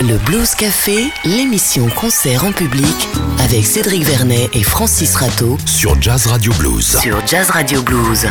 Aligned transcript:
Le 0.00 0.16
Blues 0.18 0.54
Café, 0.54 1.06
l'émission 1.24 1.88
concert 1.88 2.44
en 2.44 2.52
public 2.52 3.08
avec 3.42 3.64
Cédric 3.64 4.02
Vernet 4.04 4.50
et 4.52 4.62
Francis 4.62 5.14
Rateau 5.14 5.56
sur 5.64 6.00
Jazz 6.02 6.26
Radio 6.26 6.52
Blues. 6.58 6.98
sur 7.00 7.24
Jazz 7.26 7.50
Radio 7.50 7.80
Blues. 7.82 8.26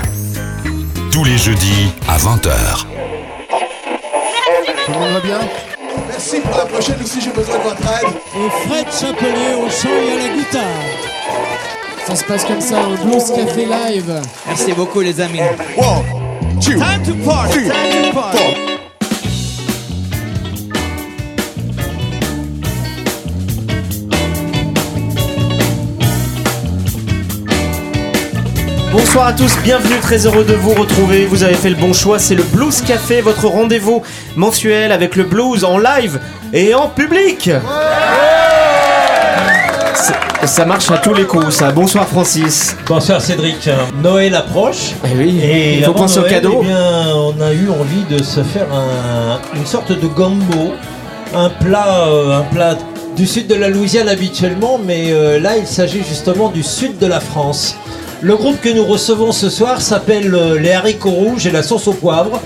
Tous 1.12 1.23
les 1.23 1.38
jeudis 1.38 1.89
à 2.07 2.18
20h. 2.18 2.86
Tout 4.86 4.91
le 4.91 4.99
monde 4.99 5.13
va 5.13 5.20
bien? 5.21 5.39
Merci 6.10 6.39
pour 6.41 6.57
la 6.57 6.66
prochaine 6.66 6.98
aussi, 7.04 7.21
j'ai 7.21 7.32
besoin 7.32 7.57
de 7.57 7.64
votre 7.64 7.82
aide. 7.82 8.14
et 8.36 8.68
Fred 8.68 8.86
Chapelier 8.91 9.54
au 9.55 9.70
chant 9.70 9.89
et 9.89 10.11
à 10.11 10.27
la 10.27 10.36
guitare. 10.36 10.61
Ça 12.05 12.16
se 12.16 12.23
passe 12.25 12.43
comme 12.45 12.61
ça, 12.61 12.80
un 12.82 12.95
Blues 13.05 13.32
Café 13.34 13.66
Live. 13.66 14.21
Merci 14.48 14.73
beaucoup 14.73 15.00
les 15.00 15.20
amis. 15.21 15.39
One, 15.77 16.04
two, 16.59 16.73
Time 16.73 17.04
to 17.05 17.14
party, 17.23 17.52
three, 17.54 17.70
time 17.70 18.11
to 18.11 18.20
party. 18.20 18.73
Bonsoir 28.93 29.25
à 29.28 29.33
tous, 29.33 29.52
bienvenue, 29.64 30.00
très 30.02 30.25
heureux 30.28 30.43
de 30.46 30.54
vous 30.54 30.74
retrouver. 30.74 31.25
Vous 31.25 31.43
avez 31.43 31.56
fait 31.56 31.70
le 31.71 31.75
bon 31.75 31.93
choix, 31.93 32.20
c'est 32.20 32.36
le 32.36 32.44
Blues 32.44 32.80
Café, 32.81 33.22
votre 33.22 33.47
rendez-vous 33.47 34.03
mensuel 34.36 34.92
avec 34.92 35.16
le 35.16 35.23
blues 35.23 35.64
en 35.64 35.78
live 35.80 36.19
et 36.53 36.73
en 36.75 36.88
public. 36.89 37.50
Ça- 39.95 40.14
Ça 40.45 40.66
marche 40.66 40.92
à 40.92 40.97
tous 40.97 41.14
les 41.14 41.23
coups, 41.23 41.50
ça. 41.56 41.72
Bonsoir 41.72 42.06
Francis. 42.08 42.75
Bonsoir 42.86 43.22
Cédric. 43.22 43.67
Noël 44.03 44.36
approche. 44.36 44.92
Eh 45.05 45.17
oui, 45.17 45.39
Et 45.41 45.73
il 45.78 45.83
faut 45.83 45.91
avant 45.91 46.02
penser 46.02 46.17
au 46.19 46.22
Noël, 46.23 46.33
cadeau. 46.33 46.59
eh 46.61 46.66
bien, 46.66 47.08
on 47.16 47.41
a 47.41 47.53
eu 47.53 47.69
envie 47.69 48.03
de 48.16 48.22
se 48.22 48.44
faire 48.44 48.67
un- 48.73 49.39
une 49.58 49.66
sorte 49.66 49.91
de 49.94 50.08
gumbo, 50.08 50.73
un 51.33 51.50
plat, 51.50 52.05
euh, 52.09 52.39
un 52.39 52.44
plat 52.44 52.78
du 53.16 53.25
sud 53.25 53.47
de 53.47 53.55
la 53.55 53.69
Louisiane 53.69 54.09
habituellement, 54.09 54.77
mais 54.86 55.11
euh, 55.11 55.39
là 55.39 55.55
il 55.58 55.66
s'agit 55.66 56.03
justement 56.08 56.49
du 56.49 56.61
sud 56.61 56.97
de 56.99 57.08
la 57.08 57.21
France. 57.21 57.75
Le 58.23 58.38
groupe 58.38 58.61
que 58.61 58.69
nous 58.69 58.85
recevons 58.85 59.33
ce 59.33 59.49
soir 59.49 59.81
s'appelle 59.81 60.33
euh, 60.33 60.57
les 60.57 60.71
haricots 60.71 61.11
rouges 61.11 61.45
et 61.45 61.52
la 61.52 61.61
sauce 61.61 61.89
au 61.89 61.93
poivre. 61.93 62.39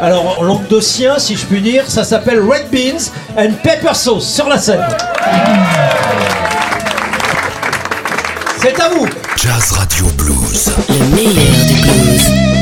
Alors 0.00 0.38
en 0.38 0.42
languedocien, 0.42 1.18
si 1.18 1.36
je 1.36 1.44
puis 1.44 1.60
dire, 1.60 1.90
ça 1.90 2.04
s'appelle 2.04 2.40
Red 2.40 2.70
Beans 2.72 3.10
and 3.36 3.52
Pepper 3.62 3.92
Sauce 3.92 4.26
sur 4.26 4.48
la 4.48 4.56
scène. 4.56 4.80
C'est 8.62 8.80
à 8.80 8.88
vous. 8.88 9.06
Jazz 9.36 9.72
Radio 9.72 10.06
Blues. 10.16 10.72
Le 10.88 11.14
meilleur 11.14 11.66
du 11.66 11.74
blues. 11.82 12.59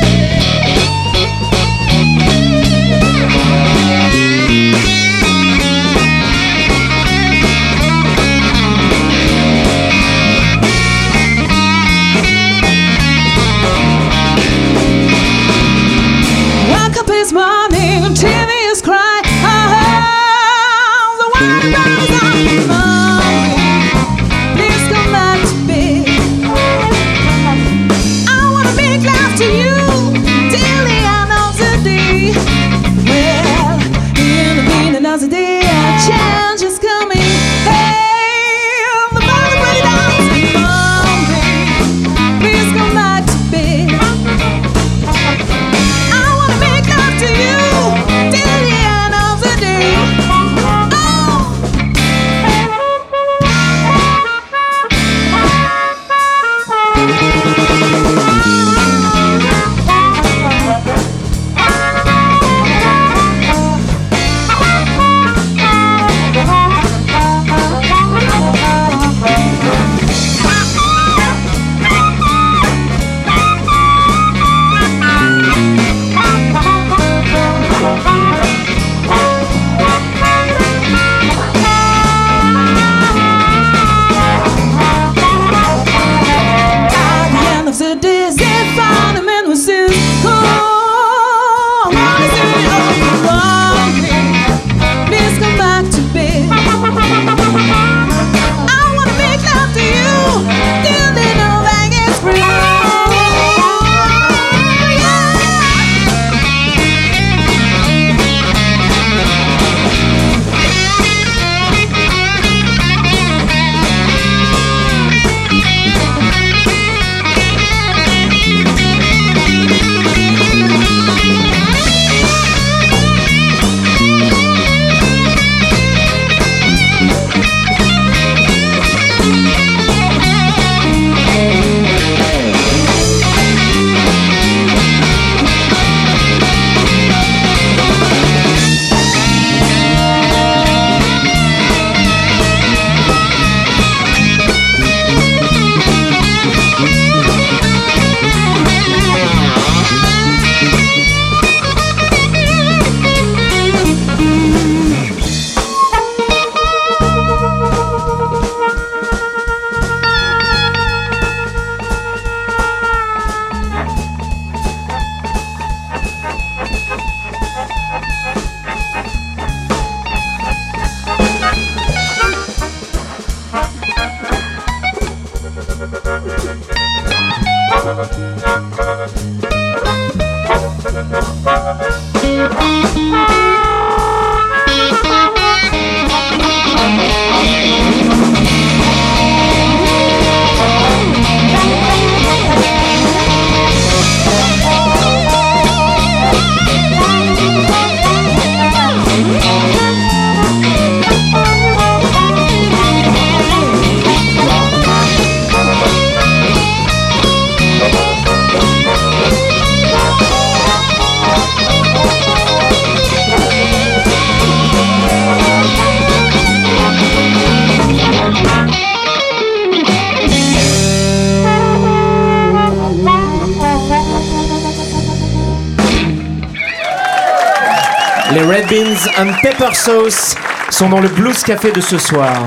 Sont 230.79 230.87
dans 230.87 231.01
le 231.01 231.09
Blues 231.09 231.43
Café 231.43 231.73
de 231.73 231.81
ce 231.81 231.97
soir. 231.97 232.41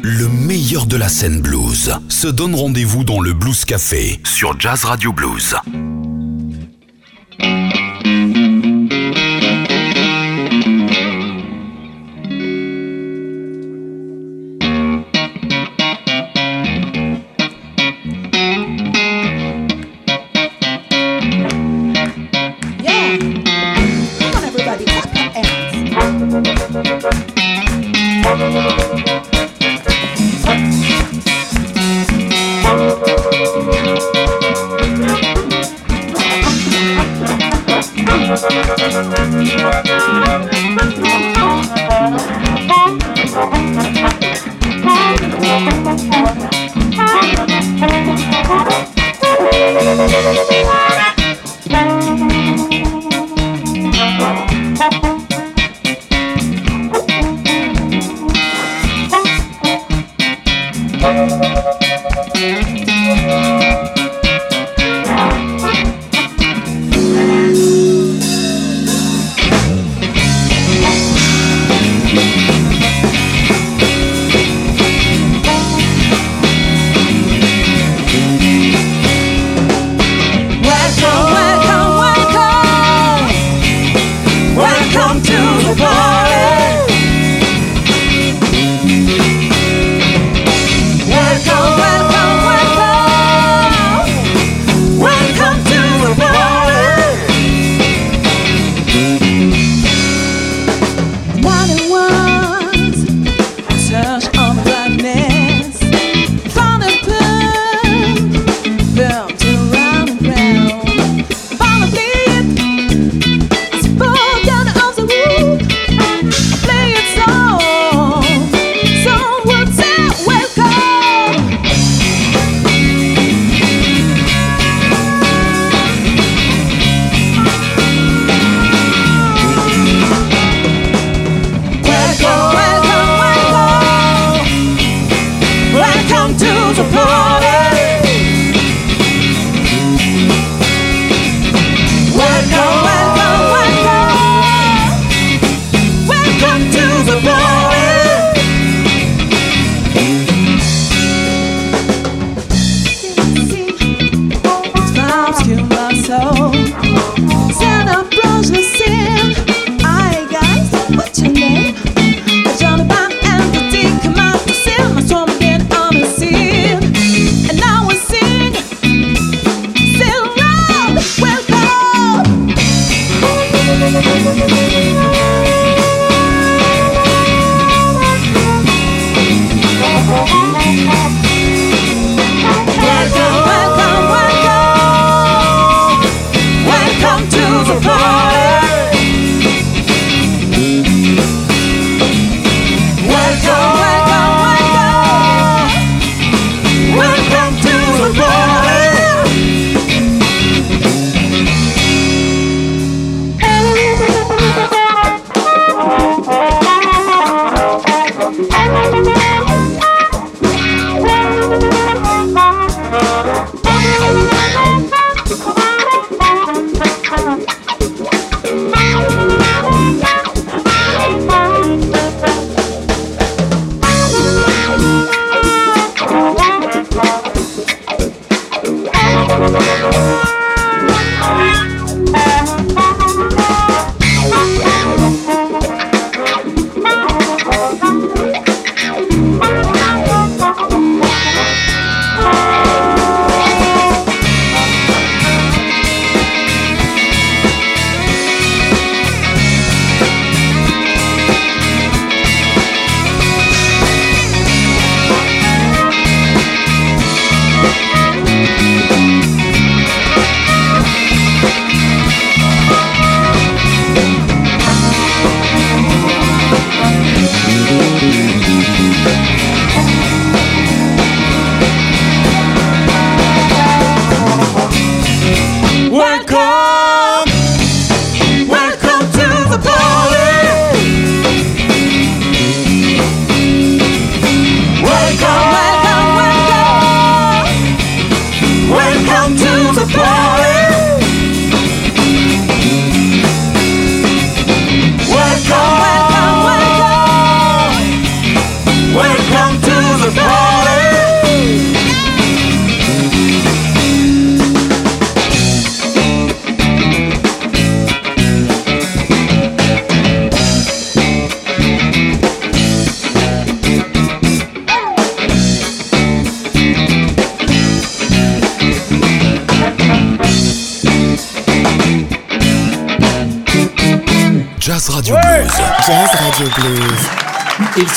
Le 0.00 0.28
meilleur 0.28 0.86
de 0.86 0.96
la 0.96 1.10
scène 1.10 1.42
blues 1.42 1.92
se 2.08 2.28
donne 2.28 2.54
rendez-vous 2.54 3.04
dans 3.04 3.20
le 3.20 3.34
Blues 3.34 3.66
Café 3.66 4.18
sur 4.24 4.58
Jazz 4.58 4.84
Radio 4.84 5.12
Blues. 5.12 5.54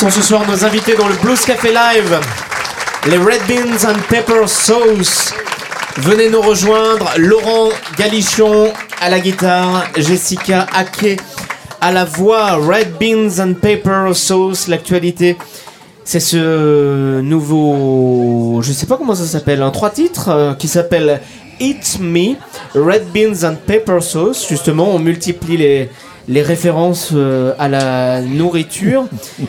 Ce 0.07 0.21
soir 0.21 0.47
nos 0.49 0.63
invités 0.63 0.95
dans 0.95 1.09
le 1.09 1.15
Blues 1.15 1.41
Café 1.41 1.73
Live. 1.73 2.19
Les 3.07 3.17
Red 3.17 3.41
Beans 3.49 3.85
and 3.85 3.99
Pepper 4.07 4.47
Sauce. 4.47 5.33
Venez 5.97 6.29
nous 6.29 6.39
rejoindre. 6.39 7.11
Laurent 7.17 7.67
Galichon 7.97 8.71
à 9.01 9.09
la 9.09 9.19
guitare, 9.19 9.83
Jessica 9.97 10.67
Ake 10.73 11.19
à 11.81 11.91
la 11.91 12.05
voix. 12.05 12.53
Red 12.53 12.93
Beans 12.97 13.41
and 13.41 13.55
Pepper 13.55 14.11
Sauce. 14.13 14.69
L'actualité, 14.69 15.37
c'est 16.05 16.21
ce 16.21 17.19
nouveau. 17.19 18.61
Je 18.63 18.71
sais 18.71 18.85
pas 18.85 18.95
comment 18.95 19.15
ça 19.15 19.25
s'appelle. 19.25 19.61
Un 19.61 19.71
trois 19.71 19.89
titres 19.89 20.29
euh, 20.29 20.53
qui 20.53 20.69
s'appelle 20.69 21.19
Eat 21.59 21.97
Me. 21.99 22.35
Red 22.73 23.11
Beans 23.13 23.45
and 23.45 23.57
Pepper 23.67 23.99
Sauce. 23.99 24.47
Justement, 24.47 24.95
on 24.95 24.99
multiplie 24.99 25.57
les 25.57 25.89
les 26.27 26.41
références 26.41 27.11
euh, 27.13 27.53
à 27.59 27.67
la 27.69 28.21
nourriture. 28.21 29.05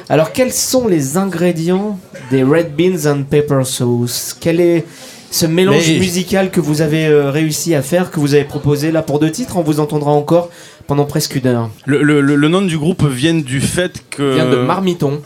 Alors, 0.09 0.33
quels 0.33 0.53
sont 0.53 0.89
les 0.89 1.17
ingrédients 1.17 1.99
des 2.31 2.43
Red 2.43 2.75
Beans 2.77 3.11
and 3.11 3.25
Pepper 3.25 3.62
Sauce? 3.65 4.37
Quel 4.41 4.61
est 4.61 4.85
ce 5.31 5.47
mélange 5.47 5.85
Mais- 5.89 5.99
musical 5.99 6.50
que 6.50 6.61
vous 6.61 6.81
avez 6.83 7.07
euh, 7.07 7.31
réussi 7.31 7.75
à 7.75 7.83
faire, 7.83 8.11
que 8.11 8.19
vous 8.21 8.35
avez 8.35 8.45
proposé 8.45 8.91
là 8.93 9.03
pour 9.03 9.19
deux 9.19 9.31
titres? 9.31 9.57
On 9.57 9.62
vous 9.62 9.79
entendra 9.81 10.11
encore 10.11 10.50
pendant 10.87 11.05
presque 11.05 11.37
une 11.37 11.47
heure. 11.47 11.71
Le, 11.87 12.03
le- 12.03 12.21
le- 12.21 12.49
nom 12.49 12.62
du 12.62 12.77
groupe 12.77 13.05
vient 13.07 13.35
du 13.35 13.61
fait 13.61 14.03
que. 14.11 14.35
Vient 14.35 14.50
de 14.50 14.57
Marmiton. 14.57 15.21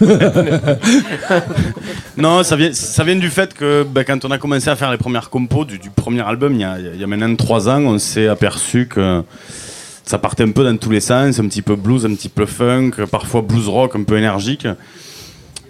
Non, 2.16 2.42
ça 2.42 2.56
vient, 2.56 2.72
ça 2.72 3.02
vient 3.04 3.16
du 3.16 3.30
fait 3.30 3.54
que 3.54 3.82
bah, 3.82 4.04
quand 4.04 4.24
on 4.24 4.30
a 4.30 4.38
commencé 4.38 4.68
à 4.68 4.76
faire 4.76 4.90
les 4.90 4.98
premières 4.98 5.30
compos 5.30 5.64
du, 5.64 5.78
du 5.78 5.88
premier 5.90 6.20
album, 6.20 6.54
il 6.54 6.60
y 6.60 6.64
a, 6.64 6.76
il 6.78 7.00
y 7.00 7.04
a 7.04 7.06
maintenant 7.06 7.34
trois 7.36 7.68
ans, 7.68 7.80
on 7.82 7.98
s'est 7.98 8.28
aperçu 8.28 8.86
que 8.88 9.22
ça 10.04 10.18
partait 10.18 10.42
un 10.42 10.50
peu 10.50 10.64
dans 10.64 10.76
tous 10.76 10.90
les 10.90 11.00
sens, 11.00 11.38
un 11.38 11.46
petit 11.46 11.62
peu 11.62 11.76
blues, 11.76 12.04
un 12.06 12.14
petit 12.14 12.28
peu 12.28 12.46
funk, 12.46 12.92
parfois 13.10 13.42
blues 13.42 13.68
rock, 13.68 13.94
un 13.96 14.02
peu 14.02 14.18
énergique. 14.18 14.66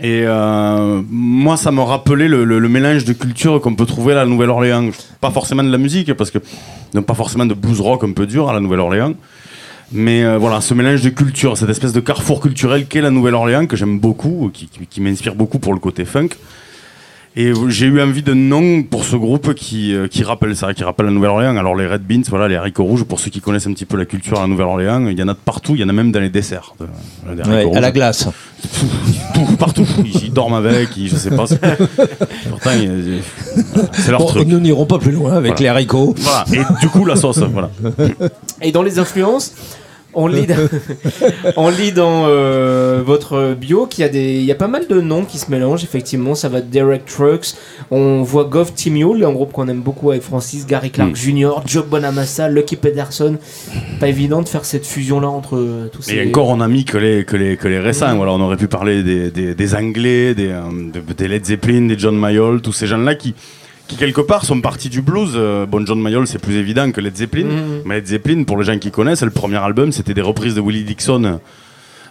Et 0.03 0.23
euh, 0.25 1.03
moi, 1.11 1.59
ça 1.59 1.71
m'a 1.71 1.85
rappelé 1.85 2.27
le, 2.27 2.69
mélange 2.69 3.05
de 3.05 3.13
cultures 3.13 3.61
qu'on 3.61 3.75
peut 3.75 3.85
trouver 3.85 4.13
à 4.13 4.17
la 4.17 4.27
Nouvelle-Orléans. 4.27 4.91
Pas 5.21 5.31
forcément 5.31 5.63
de 5.63 5.71
la 5.71 5.77
musique, 5.77 6.15
parce 6.15 6.31
que 6.31 6.39
non, 6.95 7.03
pas 7.03 7.15
forcément 7.15 7.45
de 7.45 7.53
blues 7.53 7.81
rock 7.81 8.03
un 8.05 8.13
peu 8.13 8.27
dur 8.27 8.49
à 8.49 8.55
la 8.55 8.61
Nouvelle-Orléans. 8.61 9.15
Mais 9.93 10.25
euh, 10.25 10.39
voilà, 10.39 10.63
ce 10.63 10.73
mélange 10.73 11.03
de 11.03 11.11
cultures, 11.11 11.59
cette 11.59 11.69
espèce 11.69 11.93
de 11.93 12.01
carrefour 12.01 12.41
culturel 12.41 12.87
qu'est 12.87 13.03
la 13.03 13.11
Nouvelle-Orléans, 13.11 13.67
que 13.67 13.77
j'aime 13.77 13.99
beaucoup, 13.99 14.51
qui 14.53 15.01
m'inspire 15.03 15.35
beaucoup 15.35 15.59
pour 15.59 15.75
le 15.75 15.81
côté 15.81 16.07
funk. 16.07 16.31
Et 17.37 17.53
j'ai 17.69 17.87
eu 17.87 18.03
envie 18.03 18.23
de 18.25 18.35
nom 18.35 18.83
pour 18.83 19.05
ce 19.05 19.15
groupe 19.15 19.55
qui, 19.55 19.95
euh, 19.95 20.09
qui 20.09 20.25
rappelle 20.25 20.57
ça, 20.57 20.75
qui 20.75 20.83
rappelle 20.83 21.07
la 21.07 21.13
Nouvelle-Orléans. 21.13 21.57
Alors 21.57 21.77
les 21.77 21.87
Red 21.87 22.03
Beans, 22.03 22.23
voilà, 22.29 22.49
les 22.49 22.57
haricots 22.57 22.83
rouges, 22.83 23.05
pour 23.05 23.21
ceux 23.21 23.31
qui 23.31 23.41
connaissent 23.41 23.69
un 23.69 23.73
petit 23.73 23.85
peu 23.85 23.97
la 23.97 24.05
culture 24.05 24.39
à 24.39 24.43
la 24.43 24.47
Nouvelle-Orléans, 24.49 25.07
il 25.07 25.17
y 25.17 25.23
en 25.23 25.29
a 25.29 25.35
de 25.35 25.39
partout, 25.39 25.75
il 25.77 25.81
y 25.81 25.85
en 25.85 25.89
a 25.89 25.93
même 25.93 26.11
dans 26.11 26.19
les 26.19 26.29
desserts. 26.29 26.75
de- 26.81 26.87
des 27.41 27.49
Ouais, 27.49 27.77
à 27.77 27.81
la 27.81 27.93
glace. 27.93 28.27
Tout, 29.33 29.57
partout. 29.57 29.87
Ils, 30.05 30.25
ils 30.25 30.33
dorment 30.33 30.55
avec, 30.55 30.97
ils- 30.97 31.09
je 31.09 31.15
sais 31.15 31.31
pas. 31.31 31.45
Pourtant, 32.51 32.71
ils- 32.75 33.21
c'est 33.93 34.11
leur 34.11 34.21
Bon, 34.21 34.27
truc. 34.27 34.49
nous 34.49 34.59
n'irons 34.59 34.87
pas 34.87 34.99
plus 34.99 35.13
loin 35.13 35.35
avec 35.35 35.53
Voilà. 35.53 35.61
les 35.63 35.69
haricots. 35.69 36.15
Voilà. 36.19 36.45
Et 36.53 36.81
du 36.81 36.89
coup, 36.89 37.05
la 37.05 37.15
sauce, 37.15 37.39
voilà. 37.39 37.71
Et 38.61 38.73
dans 38.73 38.83
les 38.83 38.99
influences, 38.99 39.53
on 40.15 40.27
lit, 40.27 40.47
on 41.57 41.69
lit 41.71 41.93
dans 41.93 42.25
euh, 42.27 43.03
votre 43.05 43.55
bio 43.55 43.87
qu'il 43.87 44.03
y 44.03 44.05
a 44.05 44.09
des, 44.09 44.35
il 44.37 44.45
y 44.45 44.53
a 44.53 44.55
pas 44.57 44.69
mal 44.69 44.87
de 44.89 45.01
noms 45.01 45.25
qui 45.25 45.39
se 45.39 45.51
mélangent. 45.51 45.85
Effectivement, 45.85 46.35
ça 46.35 46.49
va 46.49 46.61
de 46.61 46.67
Derek 46.67 47.05
Trucks. 47.07 47.55
On 47.91 48.23
voit 48.23 48.45
Gov 48.45 48.73
Timule, 48.75 49.25
un 49.25 49.33
groupe 49.33 49.53
qu'on 49.53 49.69
aime 49.69 49.81
beaucoup 49.83 50.11
avec 50.11 50.23
Francis, 50.23 50.67
Gary 50.67 50.91
Clark 50.91 51.13
Mm. 51.13 51.17
Jr., 51.17 51.51
Joe 51.67 51.85
Bonamassa, 51.87 52.49
Lucky 52.49 52.77
Pederson. 52.77 53.37
Pas 53.99 54.09
évident 54.09 54.43
de 54.43 54.49
faire 54.49 54.65
cette 54.65 54.87
fusion-là 54.87 55.29
entre 55.29 55.57
euh, 55.57 55.89
tous 55.93 56.03
ces. 56.03 56.15
Et 56.17 56.29
encore, 56.29 56.49
on 56.49 56.61
a 56.61 56.69
mis 56.69 56.85
que 56.85 56.99
les, 56.99 57.25
que 57.25 57.37
les, 57.37 57.57
que 57.57 57.69
les 57.69 57.79
récents. 57.79 58.15
Voilà, 58.17 58.33
on 58.33 58.41
aurait 58.41 58.57
pu 58.57 58.69
parler 58.69 59.03
des, 59.03 59.31
des, 59.31 59.55
des 59.55 59.75
Anglais, 59.75 60.35
des, 60.35 60.49
euh, 60.49 60.61
de- 60.93 61.13
des 61.15 61.29
Led 61.29 61.45
Zeppelin, 61.45 61.87
des 61.87 61.99
John 61.99 62.17
Mayall, 62.17 62.61
tous 62.61 62.73
ces 62.73 62.87
gens-là 62.87 63.15
qui, 63.15 63.35
qui, 63.91 63.97
quelque 63.97 64.21
part, 64.21 64.45
sont 64.45 64.61
partis 64.61 64.89
du 64.89 65.03
blues. 65.03 65.33
Euh, 65.35 65.67
Bon, 65.67 65.85
John 65.85 66.01
Mayall, 66.01 66.27
c'est 66.27 66.39
plus 66.41 66.55
évident 66.57 66.91
que 66.93 67.01
Led 67.01 67.17
Zeppelin. 67.17 67.45
Mhm. 67.45 67.83
Mais 67.85 67.97
Led 67.97 68.07
Zeppelin, 68.07 68.45
pour 68.45 68.57
les 68.59 68.65
gens 68.65 68.79
qui 68.79 68.91
connaissent, 68.91 69.23
le 69.23 69.31
premier 69.31 69.57
album, 69.59 69.93
c'était 69.93 70.15
des 70.15 70.23
reprises 70.23 70.55
de 70.55 70.61
Willie 70.61 70.85
Dixon. 70.85 71.41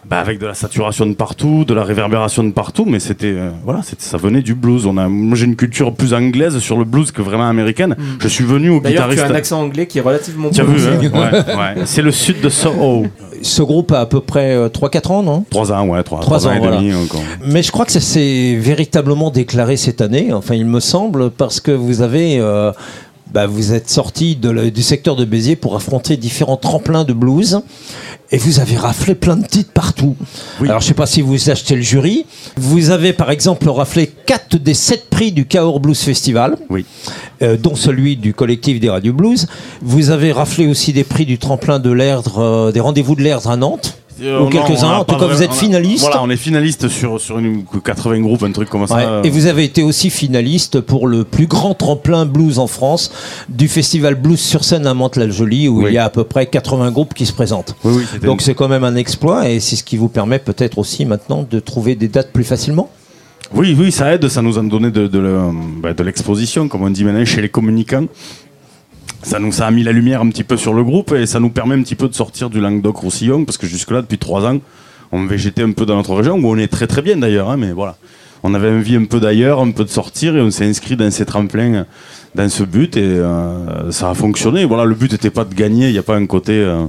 bah, 0.10 0.20
avec 0.20 0.40
de 0.40 0.46
la 0.48 0.54
saturation 0.54 1.06
de 1.06 1.14
partout, 1.14 1.66
de 1.66 1.74
la 1.74 1.84
réverbération 1.84 2.42
de 2.46 2.52
partout, 2.54 2.86
mais 2.86 3.00
c'était 3.02 3.34
euh, 3.36 3.50
voilà, 3.66 3.82
ça 3.98 4.18
venait 4.18 4.42
du 4.42 4.56
blues. 4.56 4.86
On 4.86 4.96
a, 4.98 5.10
moi 5.10 5.36
j'ai 5.38 5.46
une 5.46 5.58
culture 5.58 5.94
plus 5.94 6.14
anglaise 6.14 6.58
sur 6.60 6.78
le 6.78 6.86
blues 6.86 7.12
que 7.12 7.22
vraiment 7.22 7.48
américaine. 7.50 7.96
Je 8.20 8.28
suis 8.30 8.46
venu 8.46 8.70
au 8.70 8.80
Mm. 8.80 8.84
D'ailleurs, 8.84 9.04
tu 9.10 9.16
guitariste. 9.16 9.24
as 9.32 9.36
un 9.36 9.38
accent 9.38 9.62
anglais 9.62 9.88
qui 9.88 9.98
est 9.98 10.02
relativement 10.02 10.50
as 10.50 10.64
vu, 10.64 10.82
hein 10.88 11.00
ouais, 11.02 11.56
ouais. 11.80 11.82
C'est 11.86 12.02
le 12.02 12.12
sud 12.12 12.40
de 12.40 12.48
Soho. 12.50 13.08
Ce 13.41 13.62
groupe 13.62 13.91
a 13.91 14.01
à 14.01 14.05
peu 14.05 14.22
près 14.22 14.53
euh, 14.55 14.69
3-4 14.69 15.12
ans, 15.12 15.24
non? 15.24 15.43
Trois 15.50 15.72
ans, 15.72 15.88
ouais, 15.88 16.03
trois, 16.03 16.19
Trois 16.19 16.38
trois 16.39 16.48
ans, 16.48 16.51
ans, 16.51 16.55
et 16.55 16.60
voilà. 16.60 16.77
demi. 16.77 16.93
encore. 16.93 17.22
Mais 17.46 17.63
je 17.63 17.72
crois 17.72 17.86
que 17.86 17.91
ça 17.91 18.00
s'est 18.01 18.55
véritablement 18.60 19.29
déclaré 19.31 19.77
cette 19.77 20.01
année, 20.01 20.31
enfin 20.34 20.55
il 20.55 20.65
me 20.65 20.79
semble, 20.79 21.29
parce 21.31 21.60
que 21.60 21.72
vous 21.72 22.01
avez... 22.01 22.41
bah, 23.34 23.48
vous 23.48 23.74
êtes 23.74 23.90
sorti 23.90 24.36
du 24.36 24.84
secteur 24.84 25.16
de 25.16 25.26
Béziers 25.26 25.56
pour 25.56 25.76
affronter 25.76 26.18
différents 26.18 26.58
tremplins 26.58 27.04
de 27.04 27.14
blues 27.14 27.62
et 28.32 28.38
vous 28.38 28.60
avez 28.60 28.76
raflé 28.76 29.16
plein 29.16 29.38
de 29.38 29.46
titres 29.46 29.72
partout. 29.72 30.16
Alors 30.62 30.82
je 30.82 30.88
sais 30.88 30.94
pas 30.94 31.06
si 31.06 31.22
vous 31.22 31.50
achetez 31.50 31.76
le 31.76 31.82
jury. 31.82 32.26
Vous 32.58 32.92
avez 32.92 33.14
par 33.14 33.32
exemple 33.32 33.70
raflé 33.70 34.08
4 34.26 34.58
des 34.58 34.74
7 34.74 35.10
prix 35.10 35.32
du 35.32 35.46
Cahors 35.46 35.80
Blues 35.80 36.00
Festival, 36.00 36.58
Oui. 36.70 36.86
euh, 37.42 37.58
dont 37.58 37.76
celui 37.76 38.18
du 38.18 38.34
collectif 38.34 38.80
des 38.80 38.90
radios 38.90 39.14
blues. 39.14 39.48
Vous 39.82 40.10
avez 40.12 40.32
raflé 40.32 40.68
aussi 40.68 40.94
des 40.94 41.04
prix 41.04 41.26
du 41.26 41.38
tremplin 41.38 41.80
de 41.80 41.92
l'Erdre, 41.92 42.38
euh, 42.40 42.72
des 42.72 42.80
rendez-vous 42.80 43.16
de 43.16 43.22
l'Erdre 43.22 43.50
à 43.50 43.58
Nantes. 43.58 43.96
Euh, 44.22 44.42
Ou 44.42 44.50
quelques-uns. 44.50 44.98
En 44.98 45.04
tout 45.06 45.16
cas, 45.18 45.26
vous 45.28 45.42
êtes 45.44 45.54
finaliste. 45.54 46.02
Voilà, 46.06 46.22
on 46.24 46.30
est 46.30 46.36
finaliste 46.38 46.88
sur, 46.90 47.20
sur 47.22 47.40
une 47.40 47.64
80 47.84 48.20
groupes, 48.22 48.44
un 48.44 48.52
truc 48.52 48.70
comme 48.70 48.86
ça. 48.88 48.96
Ouais, 48.96 49.04
Euh, 49.06 49.24
Et 49.24 49.30
vous 49.30 49.46
avez 49.46 49.64
été 49.64 49.84
aussi 49.84 50.10
finaliste 50.10 50.82
pour 50.82 51.08
le 51.08 51.24
plus 51.24 51.48
grand 51.48 51.74
tremplin 51.74 52.26
blues 52.26 52.60
en 52.60 52.68
France 52.68 53.12
du 53.50 53.68
festival 53.68 54.16
Blues 54.16 54.40
sur 54.40 54.64
scène 54.64 54.86
à 54.88 54.94
Mantes-la-Jolie 54.94 55.68
où 55.68 55.80
Oui. 55.84 55.86
il 55.90 55.94
y 55.94 55.98
a 55.98 56.06
à 56.06 56.10
peu 56.10 56.24
près 56.24 56.46
80 56.48 56.92
groupes 56.92 57.14
qui 57.14 57.26
se 57.26 57.34
présentent. 57.34 57.76
Oui, 57.84 57.94
oui, 57.98 58.04
c'était 58.12 58.26
Donc 58.28 58.42
une- 58.42 58.46
c'est 58.46 58.54
quand 58.56 58.68
même 58.68 58.84
un 58.84 58.96
exploit 58.96 59.50
et 59.50 59.60
c'est 59.60 59.76
ce 59.76 59.84
qui 59.84 59.98
vous 59.98 60.10
permet 60.10 60.40
peut-être 60.40 60.78
aussi 60.78 61.06
maintenant 61.06 61.46
de 61.50 61.60
trouver 61.60 61.96
des 61.96 62.08
dates 62.08 62.32
plus 62.32 62.44
facilement. 62.44 62.90
oui, 63.56 63.76
oui, 63.80 63.92
ça 63.92 64.14
aide, 64.14 64.28
ça 64.28 64.42
nous 64.44 64.60
a 64.60 64.62
donné 64.62 64.92
de, 64.92 65.08
de, 65.08 65.20
le- 65.20 65.40
bah, 65.82 65.94
de 65.94 66.04
l'exposition, 66.04 66.68
comme 66.68 66.84
on 66.84 66.90
dit 66.90 67.04
maintenant, 67.04 67.26
chez 67.26 67.42
les 67.42 67.50
communicants. 67.50 68.06
Ça 69.22 69.40
nous 69.40 69.52
ça 69.52 69.68
a 69.68 69.72
mis 69.72 69.84
la 69.84 69.92
lumière 69.92 70.22
un 70.22 70.30
petit 70.30 70.44
peu 70.44 70.58
sur 70.58 70.74
le 70.74 70.84
groupe 70.84 71.12
et 71.12 71.26
ça 71.26 71.40
nous 71.40 71.50
permet 71.50 71.76
un 71.76 71.82
petit 71.82 71.96
peu 71.96 72.08
de 72.08 72.16
sortir 72.16 72.50
du 72.50 72.62
Languedoc-Roussillon 72.62 73.46
parce 73.46 73.58
que 73.58 73.68
jusque-là, 73.68 74.02
depuis 74.02 74.18
trois 74.18 74.46
ans, 74.46 74.60
on 75.12 75.26
végétait 75.26 75.64
un 75.64 75.72
peu 75.72 75.86
dans 75.86 75.96
notre 75.96 76.14
région 76.16 76.36
où 76.36 76.48
on 76.48 76.58
est 76.58 76.68
très 76.68 76.88
très 76.88 77.02
bien 77.02 77.18
d'ailleurs, 77.18 77.50
hein, 77.50 77.58
mais 77.58 77.72
voilà. 77.72 77.98
On 78.42 78.54
avait 78.54 78.70
envie 78.70 78.96
un 78.96 79.04
peu 79.04 79.20
d'ailleurs, 79.20 79.60
un 79.60 79.72
peu 79.72 79.84
de 79.84 79.90
sortir 79.90 80.38
et 80.38 80.42
on 80.42 80.50
s'est 80.50 80.66
inscrit 80.66 80.96
dans 80.96 81.12
ces 81.12 81.26
tremplins, 81.26 81.86
dans 82.36 82.48
ce 82.48 82.64
but 82.64 82.96
et 82.96 83.02
euh, 83.02 83.92
ça 83.92 84.10
a 84.10 84.14
fonctionné. 84.14 84.64
Voilà, 84.64 84.86
le 84.86 84.96
but 84.96 85.12
n'était 85.12 85.30
pas 85.30 85.44
de 85.44 85.54
gagner, 85.54 85.88
il 85.88 85.92
n'y 85.92 85.98
a 85.98 86.04
pas 86.04 86.16
un 86.16 86.26
côté 86.26 86.54
euh, 86.54 86.86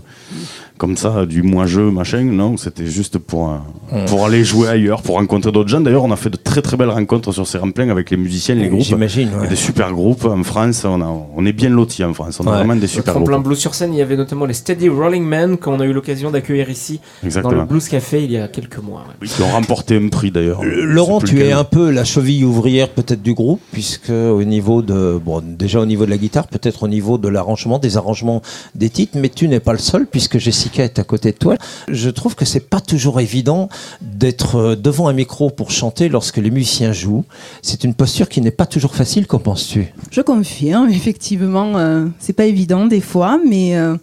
comme 0.81 0.97
ça 0.97 1.27
du 1.27 1.43
moi-jeu, 1.43 1.91
machin, 1.91 2.23
non, 2.23 2.57
c'était 2.57 2.87
juste 2.87 3.19
pour, 3.19 3.51
euh, 3.93 4.07
pour 4.07 4.25
aller 4.25 4.45
jouer 4.45 4.67
ailleurs, 4.69 5.03
pour 5.03 5.17
rencontrer 5.17 5.53
d'autres 5.53 5.69
gens. 5.69 5.83
D'ailleurs, 5.83 6.05
on 6.05 6.11
a 6.11 6.17
fait 6.17 6.31
de 6.31 6.39
très 6.39 6.63
très 6.63 6.79
belles 6.79 6.89
rencontres 6.89 7.33
sur 7.33 7.47
ces 7.47 7.59
remplins 7.59 7.91
avec 7.91 8.09
les 8.11 8.17
musiciens, 8.17 8.55
les 8.55 8.69
groupes. 8.69 8.81
J'imagine. 8.81 9.29
ouais. 9.39 9.47
Des 9.49 9.57
super 9.57 9.93
groupes 9.93 10.25
en 10.25 10.43
France, 10.43 10.87
on, 10.87 11.03
a, 11.03 11.07
on 11.37 11.45
est 11.45 11.53
bien 11.53 11.69
lotis 11.69 12.03
en 12.03 12.15
France, 12.15 12.41
on 12.41 12.47
a 12.47 12.53
vraiment 12.57 12.77
des 12.77 12.87
super 12.87 13.13
groupes. 13.21 13.43
blues 13.45 13.59
sur 13.59 13.75
scène, 13.75 13.93
il 13.93 13.99
y 13.99 14.03
avait 14.03 14.17
notamment 14.17 14.47
les 14.47 14.55
Steady 14.55 14.89
Rolling 14.89 15.23
Men 15.23 15.59
qu'on 15.59 15.81
a 15.81 15.85
eu 15.85 15.93
l'occasion 15.93 16.31
d'accueillir 16.31 16.71
ici 16.71 16.95
dans 16.95 17.25
le 17.25 17.27
Exactement. 17.27 17.65
Blues 17.67 17.87
Café 17.87 18.25
il 18.25 18.33
y 18.33 18.39
a 18.39 18.49
quelques 18.49 18.79
mois. 18.79 19.05
ouais. 19.21 19.29
Qui 19.29 19.43
ont 19.43 19.49
remporté 19.51 19.99
un 19.99 20.09
prix 20.09 20.31
d'ailleurs. 20.31 20.63
Euh, 20.63 20.85
Laurent, 20.87 21.21
tu 21.21 21.43
es 21.43 21.53
un 21.53 21.65
peu 21.65 21.91
la 21.91 22.05
cheville 22.05 22.47
ouvrière 22.47 22.89
peut-être 22.89 23.21
du 23.21 23.35
groupe, 23.35 23.61
puisque 23.71 24.09
au 24.09 24.43
niveau 24.45 24.81
de, 24.81 25.21
bon, 25.23 25.43
déjà 25.45 25.79
au 25.79 25.87
niveau 25.87 26.07
de 26.07 26.11
la 26.11 26.17
guitare, 26.17 26.47
peut-être 26.49 26.85
au 26.85 26.89
niveau 26.89 27.19
de 27.19 27.29
l'arrangement, 27.29 27.79
des 27.79 27.99
arrangements 27.99 28.41
des 28.75 28.89
titres, 28.89 29.19
mais 29.21 29.29
tu 29.29 29.47
n'es 29.47 29.61
pas 29.61 29.73
le 29.73 29.79
seul, 29.79 30.07
puisque 30.07 30.39
À 30.79 31.05
côté 31.05 31.33
de 31.33 31.37
toi. 31.37 31.57
Je 31.89 32.11
trouve 32.11 32.35
que 32.35 32.45
c'est 32.45 32.69
pas 32.69 32.81
toujours 32.81 33.21
évident 33.21 33.69
d'être 34.01 34.57
euh, 34.57 34.77
devant 34.77 35.09
un 35.09 35.13
micro 35.13 35.51
pour 35.51 35.71
chanter 35.71 36.09
lorsque 36.09 36.37
les 36.37 36.51
musiciens 36.51 36.93
jouent. 36.93 37.25
C'est 37.63 37.85
une 37.85 37.95
posture 37.95 38.29
qui 38.29 38.41
n'est 38.41 38.51
pas 38.51 38.67
toujours 38.67 38.95
facile, 38.95 39.27
qu'en 39.27 39.39
penses-tu? 39.39 39.93
Je 40.11 40.21
confirme, 40.21 40.89
effectivement, 40.91 41.77
euh, 41.77 42.07
c'est 42.19 42.33
pas 42.33 42.47
évident 42.47 42.87
des 42.87 43.01
fois, 43.01 43.41
mais 43.47 43.77
euh, 43.77 43.97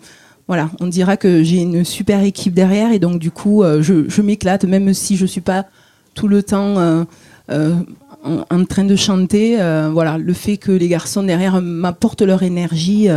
voilà, 0.47 0.69
on 0.79 0.87
dira 0.87 1.17
que 1.17 1.43
j'ai 1.43 1.57
une 1.57 1.85
super 1.85 2.21
équipe 2.23 2.53
derrière 2.53 2.91
et 2.91 2.99
donc 2.99 3.19
du 3.19 3.31
coup, 3.31 3.63
euh, 3.63 3.81
je, 3.81 4.21
m'éclate, 4.21 4.65
même 4.65 4.93
si 4.93 5.15
je 5.15 5.25
suis 5.25 5.41
pas 5.41 5.65
tout 6.13 6.27
le 6.27 6.43
temps 6.43 7.05
en, 7.49 7.75
en 8.23 8.65
train 8.65 8.83
de 8.83 8.95
chanter. 8.95 9.55
voilà, 9.91 10.17
le 10.17 10.33
fait 10.33 10.57
que 10.57 10.71
les 10.71 10.87
garçons 10.87 11.23
derrière 11.23 11.61
m'apportent 11.61 12.23
leur 12.23 12.41
énergie, 12.41 13.07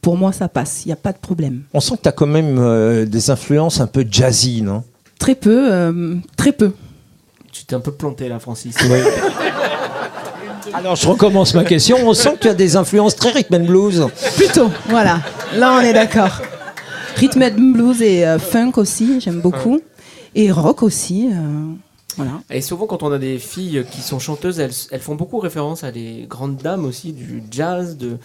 pour 0.00 0.16
moi, 0.16 0.32
ça 0.32 0.48
passe, 0.48 0.82
il 0.84 0.88
n'y 0.88 0.92
a 0.92 0.96
pas 0.96 1.12
de 1.12 1.18
problème. 1.18 1.62
On 1.74 1.80
sent 1.80 1.96
que 1.96 2.02
tu 2.02 2.08
as 2.08 2.12
quand 2.12 2.26
même 2.26 2.58
euh, 2.58 3.04
des 3.04 3.30
influences 3.30 3.80
un 3.80 3.86
peu 3.86 4.06
jazzy, 4.10 4.62
non? 4.62 4.82
Très 5.18 5.34
peu, 5.34 5.72
euh, 5.72 6.16
très 6.36 6.52
peu. 6.52 6.72
Tu 7.52 7.64
t'es 7.64 7.74
un 7.74 7.80
peu 7.80 7.92
planté 7.92 8.28
là, 8.28 8.38
Francis. 8.38 8.76
Alors 10.72 10.96
je 10.96 11.06
recommence 11.08 11.54
ma 11.54 11.64
question. 11.64 11.96
On 12.06 12.14
sent 12.14 12.34
que 12.34 12.42
tu 12.42 12.48
as 12.48 12.54
des 12.54 12.76
influences 12.76 13.16
très 13.16 13.30
rhythm 13.30 13.54
and 13.56 13.64
blues. 13.64 14.06
Plutôt, 14.36 14.70
voilà, 14.88 15.20
là 15.54 15.78
on 15.78 15.80
est 15.80 15.92
d'accord. 15.92 16.40
Rhythm 17.16 17.42
and 17.42 17.72
blues 17.72 18.00
et 18.02 18.26
euh, 18.26 18.38
funk 18.38 18.72
aussi, 18.76 19.20
j'aime 19.20 19.40
beaucoup. 19.40 19.80
Et 20.34 20.50
rock 20.52 20.82
aussi. 20.82 21.28
euh, 21.32 21.72
voilà. 22.16 22.32
Et 22.50 22.60
souvent, 22.60 22.86
quand 22.86 23.02
on 23.02 23.10
a 23.12 23.18
des 23.18 23.38
filles 23.38 23.84
qui 23.90 24.00
sont 24.00 24.18
chanteuses, 24.18 24.60
elles, 24.60 24.72
elles 24.90 25.00
font 25.00 25.16
beaucoup 25.16 25.38
référence 25.38 25.84
à 25.84 25.90
des 25.90 26.26
grandes 26.28 26.56
dames 26.56 26.84
aussi 26.84 27.12
du 27.12 27.42
jazz, 27.50 27.96
de, 27.96 28.18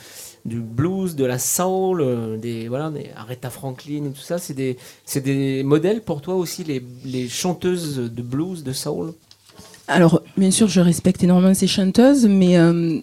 du 0.45 0.59
blues, 0.59 1.15
de 1.15 1.25
la 1.25 1.39
soul, 1.39 2.01
euh, 2.01 2.37
des, 2.37 2.67
voilà, 2.67 2.91
des 2.91 3.09
Aretha 3.15 3.49
Franklin 3.49 4.05
et 4.05 4.11
tout 4.11 4.21
ça. 4.21 4.37
C'est 4.37 4.53
des, 4.53 4.77
c'est 5.03 5.21
des 5.21 5.63
modèles 5.63 6.01
pour 6.01 6.21
toi 6.21 6.35
aussi, 6.35 6.63
les, 6.63 6.83
les 7.03 7.27
chanteuses 7.27 7.97
de 7.97 8.21
blues, 8.21 8.63
de 8.63 8.71
soul? 8.71 9.13
Alors, 9.87 10.21
bien 10.37 10.51
sûr, 10.51 10.67
je 10.67 10.81
respecte 10.81 11.23
énormément 11.23 11.53
ces 11.53 11.67
chanteuses, 11.67 12.25
mais 12.27 12.57
euh, 12.57 12.99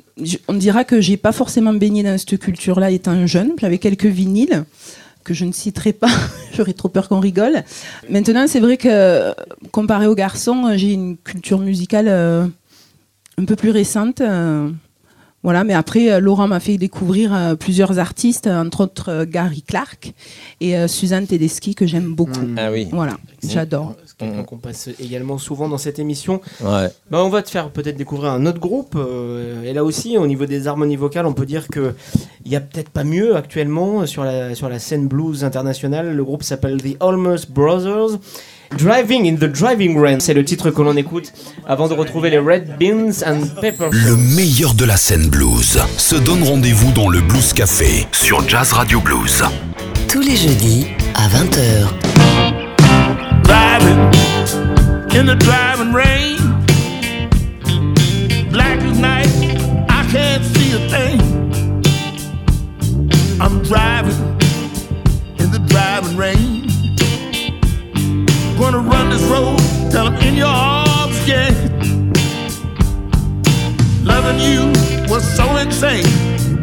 on 0.48 0.54
dira 0.54 0.84
que 0.84 1.00
j'ai 1.00 1.16
pas 1.16 1.32
forcément 1.32 1.72
baigné 1.72 2.02
dans 2.02 2.16
cette 2.18 2.38
culture-là 2.38 2.90
étant 2.90 3.26
jeune. 3.26 3.52
J'avais 3.60 3.78
quelques 3.78 4.06
vinyles 4.06 4.64
que 5.24 5.34
je 5.34 5.44
ne 5.44 5.52
citerai 5.52 5.92
pas, 5.92 6.10
j'aurais 6.54 6.72
trop 6.72 6.88
peur 6.88 7.08
qu'on 7.08 7.20
rigole. 7.20 7.62
Maintenant, 8.08 8.46
c'est 8.48 8.58
vrai 8.58 8.76
que 8.76 9.32
comparé 9.70 10.06
aux 10.08 10.16
garçons, 10.16 10.72
j'ai 10.76 10.92
une 10.92 11.16
culture 11.16 11.60
musicale 11.60 12.08
euh, 12.08 12.46
un 13.38 13.44
peu 13.44 13.54
plus 13.54 13.70
récente. 13.70 14.20
Voilà, 15.42 15.64
mais 15.64 15.74
après, 15.74 16.12
euh, 16.12 16.20
Laurent 16.20 16.46
m'a 16.48 16.60
fait 16.60 16.76
découvrir 16.78 17.34
euh, 17.34 17.54
plusieurs 17.56 17.98
artistes, 17.98 18.46
entre 18.46 18.82
autres 18.82 19.10
euh, 19.10 19.24
Gary 19.28 19.62
Clark 19.62 20.12
et 20.60 20.76
euh, 20.76 20.86
Suzanne 20.86 21.26
Tedeschi, 21.26 21.74
que 21.74 21.86
j'aime 21.86 22.14
beaucoup. 22.14 22.40
Ah 22.56 22.70
oui. 22.70 22.88
Voilà, 22.92 23.16
j'adore. 23.46 23.94
Qu'on 24.46 24.58
passe 24.58 24.88
également 25.00 25.36
souvent 25.38 25.68
dans 25.68 25.78
cette 25.78 25.98
émission. 25.98 26.40
Ouais. 26.60 26.88
Bah, 27.10 27.24
on 27.24 27.28
va 27.28 27.42
te 27.42 27.50
faire 27.50 27.70
peut-être 27.70 27.96
découvrir 27.96 28.30
un 28.30 28.46
autre 28.46 28.60
groupe. 28.60 28.94
euh, 28.94 29.64
et 29.64 29.72
là 29.72 29.82
aussi, 29.82 30.16
au 30.16 30.28
niveau 30.28 30.46
des 30.46 30.68
harmonies 30.68 30.94
vocales, 30.94 31.26
on 31.26 31.32
peut 31.32 31.46
dire 31.46 31.66
que 31.66 31.94
il 32.44 32.52
y 32.52 32.56
a 32.56 32.60
peut-être 32.60 32.90
pas 32.90 33.02
mieux 33.02 33.34
actuellement 33.34 34.06
sur 34.06 34.22
la, 34.22 34.54
sur 34.54 34.68
la 34.68 34.78
scène 34.78 35.08
blues 35.08 35.42
internationale. 35.42 36.14
Le 36.14 36.24
groupe 36.24 36.44
s'appelle 36.44 36.80
The 36.80 36.96
Almost 37.02 37.50
Brothers. 37.50 38.18
Driving 38.76 39.26
in 39.26 39.36
the 39.36 39.50
Driving 39.50 39.98
Rain, 39.98 40.18
c'est 40.20 40.34
le 40.34 40.44
titre 40.44 40.70
que 40.70 40.82
l'on 40.82 40.96
écoute 40.96 41.32
avant 41.66 41.88
de 41.88 41.94
retrouver 41.94 42.30
les 42.30 42.38
Red 42.38 42.76
Beans 42.78 43.22
and 43.26 43.60
Pepper. 43.60 43.88
Le 43.90 44.16
meilleur 44.36 44.74
de 44.74 44.84
la 44.84 44.96
scène 44.96 45.28
blues 45.28 45.78
se 45.96 46.16
donne 46.16 46.42
rendez-vous 46.42 46.92
dans 46.92 47.08
le 47.08 47.20
Blues 47.20 47.52
Café 47.52 48.06
sur 48.12 48.46
Jazz 48.48 48.72
Radio 48.72 49.00
Blues. 49.00 49.42
Tous 50.08 50.20
les 50.20 50.36
jeudis 50.36 50.86
à 51.14 51.28
20h. 51.28 52.12
driving 53.52 53.98
in 55.14 55.26
the 55.26 55.36
driving 55.38 55.92
rain. 55.92 56.38
Black 58.50 58.78
as 58.80 58.98
night, 58.98 59.28
I 59.88 60.06
can't 60.10 60.44
see 60.44 60.72
a 60.72 60.80
thing. 60.88 61.20
I'm 63.40 63.62
driving 63.62 64.18
in 65.38 65.50
the 65.50 65.62
driving 65.68 66.16
rain. 66.16 66.51
This 69.12 69.24
road 69.24 69.58
till 69.90 70.06
I'm 70.06 70.14
in 70.22 70.36
your 70.36 70.46
arms 70.46 71.22
again. 71.24 72.14
Loving 74.02 74.40
you 74.40 74.72
was 75.06 75.22
so 75.36 75.44
insane. 75.58 76.06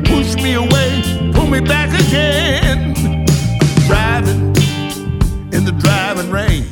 Push 0.03 0.33
me 0.38 0.55
away, 0.55 1.31
pull 1.31 1.45
me 1.45 1.59
back 1.59 1.89
again. 2.07 2.95
Driving 3.85 4.47
in 5.53 5.63
the 5.63 5.75
driving 5.77 6.31
rain. 6.31 6.65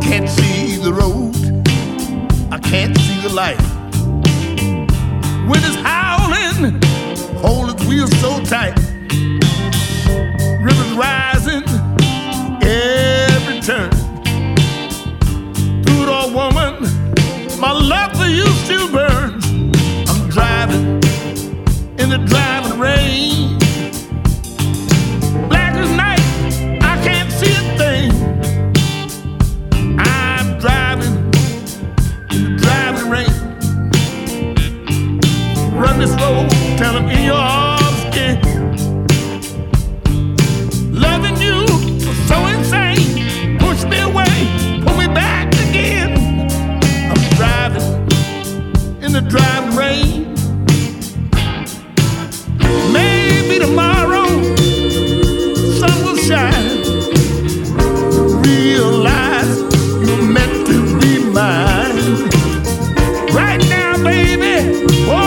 Can't 0.00 0.28
see 0.28 0.78
the 0.78 0.92
road, 0.92 1.36
I 2.50 2.58
can't 2.58 2.98
see 2.98 3.20
the 3.20 3.32
light. 3.32 3.60
Wind 5.48 5.64
is 5.64 5.76
howling, 5.76 6.82
hold 7.36 7.70
its 7.70 7.84
wheels 7.86 8.10
so 8.18 8.42
tight. 8.42 8.73
In 22.04 22.10
the 22.10 22.18
driving 22.18 22.78
rain. 22.78 23.58
Black 25.48 25.74
as 25.74 25.90
night, 25.96 26.20
I 26.82 27.02
can't 27.02 27.32
see 27.32 27.50
a 27.50 27.64
thing. 27.78 28.10
I'm 29.98 30.58
driving 30.58 31.14
in 32.30 32.44
the 32.44 32.56
driving 32.60 33.08
rain. 33.10 33.34
Run 35.80 35.98
this 35.98 36.10
road, 36.20 36.50
tell 36.76 36.94
him 36.94 37.08
in 37.08 37.24
your 37.24 37.63
oh, 64.90 65.23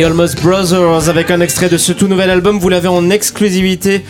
The 0.00 0.04
Almost 0.04 0.40
Brothers 0.40 1.10
avec 1.10 1.30
un 1.30 1.42
extrait 1.42 1.68
de 1.68 1.76
ce 1.76 1.92
tout 1.92 2.08
nouvel 2.08 2.30
album. 2.30 2.58
Vous 2.58 2.70
l'avez 2.70 2.88
en 2.88 3.10
exclusivité 3.10 4.02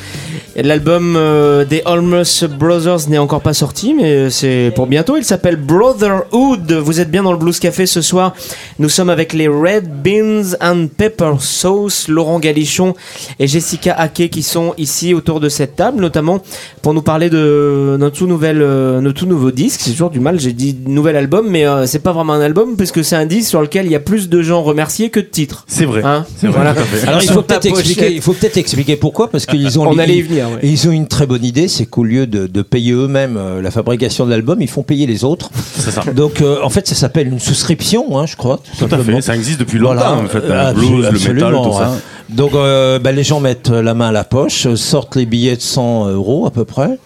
L'album 0.54 1.16
euh, 1.16 1.64
des 1.64 1.82
Almus 1.84 2.44
Brothers 2.48 3.08
n'est 3.08 3.18
encore 3.18 3.40
pas 3.40 3.54
sorti, 3.54 3.94
mais 3.94 4.30
c'est 4.30 4.72
pour 4.76 4.86
bientôt. 4.86 5.16
Il 5.16 5.24
s'appelle 5.24 5.56
Brotherhood. 5.56 6.72
Vous 6.72 7.00
êtes 7.00 7.10
bien 7.10 7.22
dans 7.24 7.32
le 7.32 7.38
Blues 7.38 7.58
Café 7.58 7.86
ce 7.86 8.02
soir. 8.02 8.34
Nous 8.80 8.88
sommes 8.88 9.10
avec 9.10 9.34
les 9.34 9.46
Red 9.46 9.90
Beans 10.02 10.56
and 10.62 10.86
Pepper 10.96 11.34
Sauce, 11.38 12.08
Laurent 12.08 12.38
Galichon 12.40 12.94
et 13.38 13.46
Jessica 13.46 13.92
Hackey 13.92 14.30
qui 14.30 14.42
sont 14.42 14.72
ici 14.78 15.12
autour 15.12 15.38
de 15.38 15.50
cette 15.50 15.76
table, 15.76 16.00
notamment 16.00 16.40
pour 16.80 16.94
nous 16.94 17.02
parler 17.02 17.28
de 17.28 17.98
notre 18.00 18.16
tout, 18.16 18.26
nouvelle, 18.26 18.62
euh, 18.62 19.02
notre 19.02 19.20
tout 19.20 19.26
nouveau 19.26 19.50
disque. 19.50 19.80
C'est 19.84 19.90
toujours 19.90 20.08
du 20.08 20.18
mal, 20.18 20.40
j'ai 20.40 20.54
dit 20.54 20.74
nouvel 20.86 21.16
album, 21.16 21.46
mais 21.50 21.66
euh, 21.66 21.84
c'est 21.84 21.98
pas 21.98 22.12
vraiment 22.12 22.32
un 22.32 22.40
album 22.40 22.74
puisque 22.78 23.04
c'est 23.04 23.16
un 23.16 23.26
disque 23.26 23.50
sur 23.50 23.60
lequel 23.60 23.84
il 23.84 23.92
y 23.92 23.96
a 23.96 24.00
plus 24.00 24.30
de 24.30 24.40
gens 24.40 24.62
remerciés 24.62 25.10
que 25.10 25.20
de 25.20 25.26
titres. 25.26 25.64
C'est 25.68 25.84
vrai. 25.84 26.00
Hein 26.02 26.24
C'est 26.38 26.46
vrai, 26.46 26.56
Voilà. 26.62 26.74
Alors 27.06 27.22
il 27.22 27.28
faut 27.30 27.42
peut-être 27.42 27.66
expliquer, 27.66 27.94
pochette. 28.00 28.12
il 28.16 28.22
faut 28.22 28.32
peut-être 28.32 28.56
expliquer 28.56 28.96
pourquoi 28.96 29.28
parce 29.30 29.44
qu'ils 29.44 29.78
ont 29.78 29.86
On 29.88 29.98
allait 29.98 30.14
y 30.14 30.18
ils- 30.20 30.24
venir, 30.24 30.48
ouais. 30.48 30.58
et 30.62 30.68
ils 30.70 30.88
ont 30.88 30.92
une 30.92 31.06
très 31.06 31.26
bonne 31.26 31.44
idée, 31.44 31.68
c'est 31.68 31.84
qu'au 31.84 32.02
lieu 32.04 32.26
de, 32.26 32.46
de 32.46 32.62
payer 32.62 32.92
eux-mêmes 32.92 33.36
euh, 33.36 33.60
la 33.60 33.70
fabrication 33.70 34.24
de 34.24 34.30
l'album, 34.30 34.62
ils 34.62 34.68
font 34.70 34.82
payer 34.82 35.06
les 35.06 35.22
autres. 35.22 35.50
C'est 35.76 35.90
ça. 35.90 36.02
Donc 36.14 36.40
euh, 36.40 36.56
en 36.62 36.70
fait 36.70 36.88
ça 36.88 36.94
s'appelle 36.94 37.28
une 37.28 37.40
souscription, 37.40 38.18
hein, 38.18 38.24
je 38.24 38.36
crois. 38.36 38.60
Tout 38.78 38.88
à 38.90 38.98
fait. 38.98 39.20
Ça 39.20 39.34
existe 39.34 39.60
depuis 39.60 39.78
longtemps, 39.78 39.94
Voilà. 39.94 40.12
en 40.14 40.26
fait. 40.26 40.38
Euh, 40.44 40.68
Le 40.72 40.74
blues, 40.74 41.08
le 41.12 41.34
métal, 41.34 41.52
tout 41.54 41.72
ça. 41.72 41.86
hein. 41.94 41.98
Donc 42.28 42.54
euh, 42.54 42.98
bah, 43.00 43.10
les 43.12 43.24
gens 43.24 43.40
mettent 43.40 43.70
la 43.70 43.92
main 43.94 44.08
à 44.08 44.12
la 44.12 44.22
poche, 44.24 44.66
euh, 44.66 44.76
sortent 44.76 45.16
les 45.16 45.26
billets 45.26 45.56
de 45.56 45.60
100 45.60 46.10
euros 46.10 46.46
à 46.46 46.50
peu 46.50 46.64
près. 46.64 46.98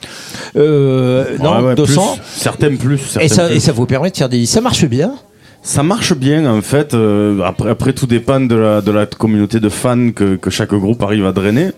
Euh, 0.57 1.37
non, 1.43 1.57
Ouais, 1.61 1.69
ouais, 1.69 1.75
200. 1.75 2.15
plus. 2.17 2.23
Certaines 2.41 2.77
plus. 2.77 3.17
Et 3.21 3.29
ça, 3.29 3.47
plus. 3.47 3.57
et 3.57 3.61
ça 3.61 3.73
vous 3.73 3.87
permet 3.87 4.11
de 4.11 4.17
faire 4.17 4.29
des... 4.29 4.45
Ça 4.47 4.61
marche 4.61 4.85
bien 4.85 5.15
Ça 5.63 5.83
marche 5.83 6.13
bien 6.15 6.47
en 6.47 6.61
fait. 6.61 6.93
euh, 6.95 7.41
après, 7.43 7.71
après, 7.71 7.93
tout 7.95 8.07
dépend 8.07 8.41
de 8.41 8.55
la, 8.55 8.81
de 8.83 8.91
la 8.93 9.07
communauté 9.07 9.61
de 9.61 9.69
fans 9.71 10.11
que, 10.11 10.37
que 10.37 10.51
chaque 10.51 10.75
groupe 10.75 11.03
arrive 11.03 11.25
à 11.27 11.33
drainer. 11.33 11.71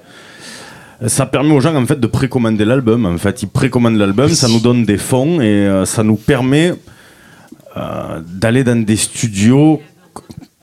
Ça 1.07 1.27
permet 1.27 1.53
aux 1.55 1.61
gens 1.61 1.75
en 1.77 1.87
fait 1.87 2.01
de 2.01 2.07
précommander 2.07 2.64
l'album. 2.64 3.05
En 3.07 3.18
fait, 3.18 3.42
ils 3.42 3.49
précommandent 3.49 3.99
l'album, 3.99 4.29
ça 4.31 4.49
nous 4.49 4.61
donne 4.61 4.85
des 4.85 4.96
fonds 4.99 5.40
et 5.40 5.44
euh, 5.44 5.85
ça 5.85 6.03
nous 6.03 6.16
permet 6.16 6.70
euh, 6.70 6.75
d'aller 8.27 8.65
dans 8.65 8.83
des 8.85 8.97
studios 8.97 9.81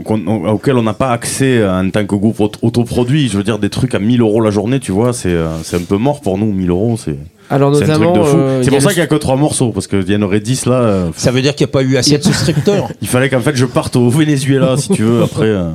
qu'on- 0.03 0.45
auxquels 0.47 0.75
on 0.77 0.83
n'a 0.83 0.93
pas 0.93 1.11
accès 1.11 1.65
en 1.67 1.89
tant 1.89 2.05
que 2.05 2.15
groupe 2.15 2.39
auto- 2.39 2.59
autoproduit. 2.61 3.29
Je 3.29 3.37
veux 3.37 3.43
dire 3.43 3.59
des 3.59 3.69
trucs 3.69 3.93
à 3.95 3.99
1000 3.99 4.21
euros 4.21 4.41
la 4.41 4.49
journée, 4.51 4.79
tu 4.79 4.91
vois, 4.91 5.13
c'est 5.13 5.29
euh, 5.29 5.61
c'est 5.63 5.77
un 5.77 5.83
peu 5.85 5.97
mort 5.97 6.21
pour 6.21 6.37
nous. 6.37 6.51
1000 6.51 6.69
euros, 6.69 6.97
c'est 6.97 7.17
Alors 7.49 7.75
c'est 7.75 7.83
un 7.83 7.87
truc 7.95 7.99
notamment, 8.07 8.23
de 8.23 8.29
fou. 8.29 8.37
euh, 8.37 8.63
c'est 8.63 8.69
pour 8.71 8.81
ça 8.81 8.87
le- 8.89 8.93
qu'il 8.93 9.01
n'y 9.01 9.05
a 9.05 9.07
que 9.07 9.15
3 9.15 9.35
morceaux 9.35 9.71
parce 9.71 9.87
qu'il 9.87 10.09
y 10.09 10.15
en 10.15 10.21
aurait 10.21 10.39
10 10.39 10.65
là. 10.65 10.73
euh, 10.81 11.09
Ça 11.15 11.31
veut 11.31 11.41
dire 11.41 11.53
qu'il 11.55 11.65
n'y 11.65 11.71
a 11.71 11.73
pas 11.73 11.83
eu 11.83 11.97
assez 11.97 12.17
de 12.17 12.23
souscripteurs. 12.23 12.89
il 13.01 13.07
fallait 13.07 13.29
qu'en 13.29 13.41
fait 13.41 13.55
je 13.55 13.65
parte 13.65 13.95
au 13.95 14.09
Venezuela 14.09 14.75
si 14.77 14.89
tu 14.89 15.03
veux 15.03 15.23
après. 15.23 15.45
euh, 15.47 15.69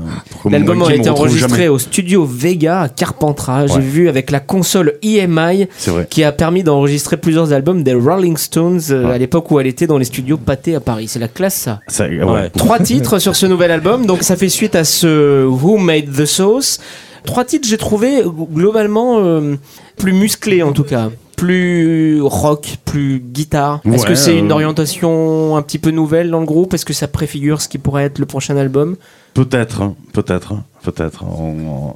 L'album 0.50 0.82
a 0.82 0.94
été 0.94 1.08
enregistré 1.10 1.48
jamais. 1.50 1.68
au 1.68 1.78
studio 1.78 2.24
Vega 2.24 2.80
à 2.82 2.88
Carpentras. 2.88 3.66
J'ai 3.68 3.80
vu 3.80 4.08
avec 4.08 4.30
la 4.30 4.40
console 4.40 4.94
EMI 5.02 5.66
qui 6.10 6.24
a 6.24 6.32
permis 6.32 6.62
d'enregistrer 6.62 7.16
plusieurs 7.16 7.52
albums 7.52 7.82
des 7.82 7.94
Rolling 7.94 8.36
Stones 8.36 8.80
euh, 8.90 9.12
à 9.12 9.18
l'époque 9.18 9.50
où 9.50 9.60
elle 9.60 9.66
était 9.66 9.86
dans 9.86 9.98
les 9.98 10.04
studios 10.04 10.36
Pathé 10.38 10.74
à 10.74 10.80
Paris. 10.80 11.06
C'est 11.08 11.18
la 11.18 11.28
classe 11.28 11.54
ça. 11.54 11.80
Ça, 11.86 12.06
ouais. 12.08 12.50
Trois 12.56 12.78
titres 12.80 13.18
sur 13.18 13.36
ce 13.36 13.46
nouvel 13.46 13.70
album, 13.70 14.06
donc 14.06 14.22
ça 14.22 14.36
fait 14.36 14.48
suite 14.48 14.74
à 14.74 14.84
ce 14.84 15.44
Who 15.44 15.76
Made 15.78 16.10
the 16.12 16.24
Sauce. 16.24 16.80
Trois 17.24 17.44
titres, 17.44 17.68
j'ai 17.68 17.76
trouvé 17.76 18.22
globalement 18.52 19.18
euh, 19.18 19.56
plus 19.96 20.12
musclés 20.12 20.62
en 20.62 20.72
tout 20.72 20.84
cas. 20.84 21.10
Plus 21.38 22.20
rock, 22.20 22.78
plus 22.84 23.20
guitare. 23.20 23.80
Est-ce 23.84 24.02
Ouais, 24.02 24.08
que 24.08 24.14
c'est 24.16 24.36
une 24.36 24.50
euh, 24.50 24.54
orientation 24.54 25.56
un 25.56 25.62
petit 25.62 25.78
peu 25.78 25.90
nouvelle 25.90 26.30
dans 26.30 26.40
le 26.40 26.46
groupe? 26.46 26.74
Est-ce 26.74 26.84
que 26.84 26.92
ça 26.92 27.06
préfigure 27.08 27.60
ce 27.62 27.68
qui 27.68 27.78
pourrait 27.78 28.02
être 28.04 28.18
le 28.18 28.26
prochain 28.26 28.56
album? 28.56 28.96
Peut-être, 29.34 29.92
peut-être, 30.12 30.54
peut-être. 30.82 31.24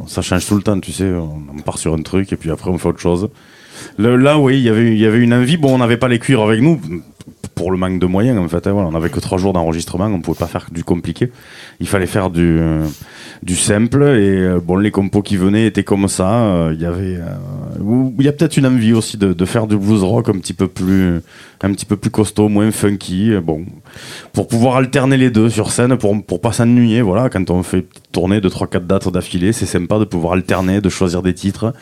Ça 0.06 0.22
change 0.22 0.46
tout 0.46 0.54
le 0.54 0.62
temps, 0.62 0.78
tu 0.78 0.92
sais. 0.92 1.10
On, 1.10 1.42
on 1.58 1.60
part 1.60 1.78
sur 1.78 1.92
un 1.92 2.02
truc 2.02 2.32
et 2.32 2.36
puis 2.36 2.50
après 2.52 2.70
on 2.70 2.78
fait 2.78 2.88
autre 2.88 3.00
chose. 3.00 3.28
Le- 3.98 4.16
là, 4.16 4.38
oui, 4.38 4.58
il 4.58 4.62
y 4.62 4.68
avait- 4.68 4.92
il 4.92 4.98
y 4.98 5.06
avait 5.06 5.18
une 5.18 5.34
envie. 5.34 5.56
Bon, 5.56 5.74
on 5.74 5.78
n'avait 5.78 5.96
pas 5.96 6.06
les 6.08 6.20
cuirs 6.20 6.40
avec 6.42 6.60
nous 6.62 6.80
pour 7.62 7.70
le 7.70 7.78
manque 7.78 8.00
de 8.00 8.06
moyens 8.06 8.40
en 8.40 8.48
fait. 8.48 8.66
hein, 8.66 8.72
voilà, 8.72 8.88
on 8.88 8.90
n'avait 8.90 9.08
que 9.08 9.20
trois 9.20 9.38
jours 9.38 9.52
d'enregistrement, 9.52 10.06
on 10.06 10.20
pouvait 10.20 10.36
pas 10.36 10.48
faire 10.48 10.66
du 10.72 10.82
compliqué. 10.82 11.30
Il 11.78 11.86
fallait 11.86 12.08
faire 12.08 12.28
du 12.28 12.58
euh, 12.58 12.84
simple 13.50 14.02
et 14.02 14.36
euh, 14.36 14.58
bon, 14.60 14.74
les 14.78 14.90
compos 14.90 15.22
qui 15.22 15.36
venaient 15.36 15.66
étaient 15.66 15.84
comme 15.84 16.08
ça. 16.08 16.42
euh, 16.46 16.72
Il 16.74 16.82
y 16.82 16.86
avait, 16.86 17.20
il 18.18 18.24
y 18.24 18.28
a 18.28 18.32
peut-être 18.32 18.56
une 18.56 18.66
envie 18.66 18.92
aussi 18.92 19.16
de, 19.16 19.44
faire 19.44 19.68
du 19.68 19.76
blues 19.76 20.02
rock 20.02 20.28
un 20.28 20.38
petit 20.40 20.54
peu 20.54 20.66
plus 20.66 21.20
un 21.62 21.72
petit 21.72 21.86
peu 21.86 21.96
plus 21.96 22.10
costaud, 22.10 22.48
moins 22.48 22.72
funky. 22.72 23.30
Bon, 23.40 23.64
pour 24.32 24.48
pouvoir 24.48 24.74
alterner 24.74 25.16
les 25.16 25.30
deux 25.30 25.48
sur 25.48 25.70
scène, 25.70 25.96
pour, 25.96 26.20
pour 26.24 26.40
pas 26.40 26.50
s'ennuyer. 26.50 27.00
Voilà, 27.00 27.30
quand 27.30 27.48
on 27.50 27.62
fait 27.62 27.76
une 27.76 27.82
petite 27.84 28.10
tournée 28.10 28.40
de 28.40 28.48
3-4 28.48 28.86
dates 28.88 29.08
d'affilée, 29.08 29.52
c'est 29.52 29.66
sympa 29.66 30.00
de 30.00 30.04
pouvoir 30.04 30.32
alterner, 30.32 30.80
de 30.80 30.88
choisir 30.88 31.22
des 31.22 31.34
titres. 31.34 31.72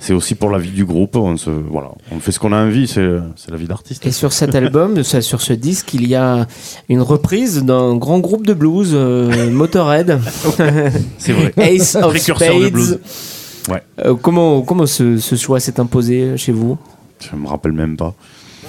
C'est 0.00 0.12
aussi 0.12 0.36
pour 0.36 0.50
la 0.50 0.58
vie 0.58 0.70
du 0.70 0.84
groupe. 0.84 1.16
On, 1.16 1.36
se, 1.36 1.50
voilà, 1.50 1.90
on 2.12 2.20
fait 2.20 2.30
ce 2.30 2.38
qu'on 2.38 2.52
a 2.52 2.56
envie, 2.56 2.86
c'est 2.86 3.08
c'est 3.34 3.50
la 3.50 3.56
vie 3.56 3.66
d'artiste. 3.66 4.06
Et 4.06 4.12
sur 4.12 4.32
cet 4.32 4.54
album, 4.54 5.02
sur 5.02 5.40
ce 5.40 5.52
disque, 5.52 5.92
il 5.94 6.06
y 6.06 6.14
a 6.14 6.46
une 6.88 7.00
reprise 7.02 7.64
d'un 7.64 7.96
grand 7.96 8.20
groupe 8.20 8.46
de 8.46 8.54
blues, 8.54 8.90
euh, 8.92 9.50
Motorhead. 9.50 10.20
C'est 11.18 11.32
vrai. 11.32 11.52
Ace 11.56 11.96
of 11.96 12.10
Précurseur 12.10 12.54
de 12.54 12.60
Spades. 12.60 12.72
blues. 12.72 12.98
Ouais. 13.68 13.82
Euh, 14.04 14.14
comment 14.14 14.62
comment 14.62 14.86
ce, 14.86 15.18
ce 15.18 15.34
choix 15.34 15.58
s'est 15.58 15.80
imposé 15.80 16.36
chez 16.36 16.52
vous? 16.52 16.78
Je 17.20 17.34
me 17.36 17.48
rappelle 17.48 17.72
même 17.72 17.96
pas. 17.96 18.14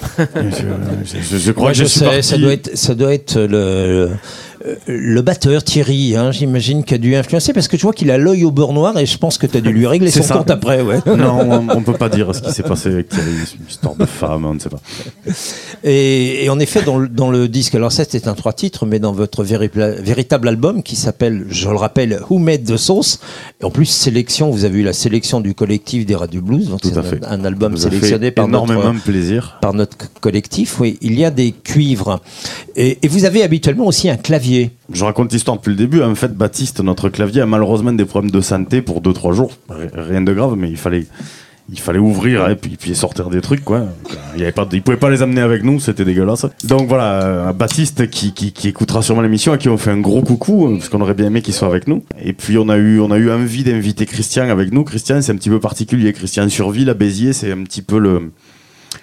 je, 0.18 1.14
je- 1.22 1.36
je 1.38 1.52
crois 1.52 1.66
Ouais, 1.66 1.72
que 1.72 1.78
je, 1.78 1.84
je 1.84 1.88
suis 1.88 1.98
sais, 2.00 2.04
parti. 2.06 2.22
ça 2.22 2.38
doit 2.38 2.52
être, 2.52 2.76
ça 2.76 2.94
doit 2.94 3.14
être 3.14 3.38
le, 3.38 3.46
le, 3.46 4.10
le 4.86 5.22
batteur 5.22 5.64
Thierry, 5.64 6.16
hein, 6.16 6.32
j'imagine, 6.32 6.84
qui 6.84 6.94
a 6.94 6.98
dû 6.98 7.14
influencer 7.16 7.52
parce 7.52 7.66
que 7.68 7.76
je 7.76 7.82
vois 7.82 7.92
qu'il 7.92 8.10
a 8.10 8.18
l'œil 8.18 8.44
au 8.44 8.50
beurre 8.50 8.72
noir 8.74 8.98
et 8.98 9.06
je 9.06 9.16
pense 9.16 9.38
que 9.38 9.46
tu 9.46 9.56
as 9.56 9.60
dû 9.60 9.72
lui 9.72 9.86
régler 9.94 10.10
son 10.10 10.22
ça. 10.22 10.34
compte 10.36 10.50
après. 10.50 10.82
Ouais. 10.82 10.98
Non, 11.06 11.40
on, 11.40 11.68
on 11.78 11.82
peut 11.82 11.94
pas 11.94 12.08
dire 12.08 12.34
ce 12.34 12.42
qui 12.42 12.52
s'est 12.52 12.62
passé 12.62 12.88
avec 12.90 13.08
Thierry, 13.08 13.30
c'est 13.46 13.56
une 13.56 13.66
histoire 13.68 13.94
de 13.94 14.04
femme, 14.04 14.44
on 14.44 14.54
ne 14.54 14.58
sait 14.58 14.68
pas. 14.68 14.80
Et, 15.84 16.44
et 16.44 16.50
en 16.50 16.58
effet, 16.58 16.82
dans 16.82 16.98
le, 16.98 17.08
dans 17.08 17.30
le 17.30 17.48
disque, 17.48 17.74
alors 17.74 17.92
ça 17.92 18.04
c'est 18.08 18.28
un 18.28 18.34
trois 18.34 18.52
titres, 18.52 18.84
mais 18.86 18.98
dans 18.98 19.12
votre 19.12 19.44
véri- 19.44 19.70
véritable 19.74 20.48
album 20.48 20.82
qui 20.82 20.96
s'appelle, 20.96 21.46
je 21.48 21.68
le 21.70 21.76
rappelle, 21.76 22.20
Who 22.28 22.38
Made 22.38 22.64
the 22.64 22.76
Sauce, 22.76 23.18
et 23.60 23.64
en 23.64 23.70
plus 23.70 23.86
sélection, 23.86 24.50
vous 24.50 24.64
avez 24.64 24.80
eu 24.80 24.82
la 24.84 24.92
sélection 24.92 25.40
du 25.40 25.54
collectif 25.54 26.04
des 26.06 26.14
Radio 26.14 26.42
Blues, 26.42 26.68
donc 26.68 26.80
c'est 26.82 26.96
un, 26.98 27.02
un 27.30 27.44
album 27.44 27.76
sélectionné 27.76 28.26
fait 28.26 28.30
par 28.32 28.46
énormément 28.46 28.92
notre, 28.92 29.04
plaisir. 29.04 29.58
par 29.62 29.72
notre 29.74 29.96
co- 29.96 30.06
collectif. 30.20 30.80
Oui, 30.80 30.98
il 31.00 31.18
y 31.18 31.24
a 31.24 31.30
des 31.30 31.52
cuivres. 31.52 32.20
Et, 32.76 32.98
et 33.02 33.08
vous 33.08 33.24
avez 33.24 33.42
habituellement 33.42 33.86
aussi 33.86 34.08
un 34.10 34.16
clavier. 34.16 34.49
Je 34.92 35.04
raconte 35.04 35.32
l'histoire 35.32 35.56
depuis 35.56 35.70
le 35.70 35.76
début. 35.76 36.02
En 36.02 36.14
fait, 36.14 36.34
Baptiste, 36.34 36.80
notre 36.80 37.08
clavier, 37.08 37.42
a 37.42 37.46
malheureusement 37.46 37.92
des 37.92 38.04
problèmes 38.04 38.30
de 38.30 38.40
santé 38.40 38.82
pour 38.82 39.00
2-3 39.02 39.32
jours. 39.34 39.52
Rien 39.94 40.22
de 40.22 40.32
grave, 40.32 40.54
mais 40.56 40.70
il 40.70 40.76
fallait, 40.76 41.06
il 41.72 41.78
fallait 41.78 41.98
ouvrir 41.98 42.48
et 42.48 42.56
puis, 42.56 42.94
sortir 42.94 43.30
des 43.30 43.40
trucs. 43.40 43.64
Quoi. 43.64 43.84
Il 44.34 44.40
y 44.40 44.42
avait 44.42 44.52
pas, 44.52 44.66
il 44.72 44.82
pouvait 44.82 44.96
pas 44.96 45.10
les 45.10 45.22
amener 45.22 45.40
avec 45.40 45.62
nous, 45.62 45.78
c'était 45.80 46.04
dégueulasse. 46.04 46.46
Donc 46.64 46.88
voilà, 46.88 47.22
euh, 47.22 47.52
Baptiste 47.52 48.10
qui, 48.10 48.32
qui, 48.32 48.68
écoutera 48.68 49.02
sûrement 49.02 49.22
l'émission, 49.22 49.52
à 49.52 49.58
qui 49.58 49.68
on 49.68 49.76
fait 49.76 49.90
un 49.90 50.00
gros 50.00 50.22
coucou, 50.22 50.66
euh, 50.66 50.76
parce 50.76 50.88
qu'on 50.88 51.00
aurait 51.00 51.14
bien 51.14 51.26
aimé 51.26 51.42
qu'il 51.42 51.54
soit 51.54 51.68
avec 51.68 51.86
nous. 51.86 52.04
Et 52.22 52.32
puis 52.32 52.58
on 52.58 52.68
a 52.68 52.76
eu, 52.76 53.00
on 53.00 53.10
a 53.10 53.18
eu 53.18 53.30
envie 53.30 53.64
d'inviter 53.64 54.06
Christian 54.06 54.48
avec 54.48 54.72
nous. 54.72 54.84
Christian, 54.84 55.22
c'est 55.22 55.32
un 55.32 55.36
petit 55.36 55.50
peu 55.50 55.60
particulier. 55.60 56.12
Christian 56.12 56.48
Surville 56.48 56.90
à 56.90 56.94
Béziers, 56.94 57.32
c'est 57.32 57.52
un 57.52 57.62
petit 57.62 57.82
peu 57.82 57.98
le 57.98 58.32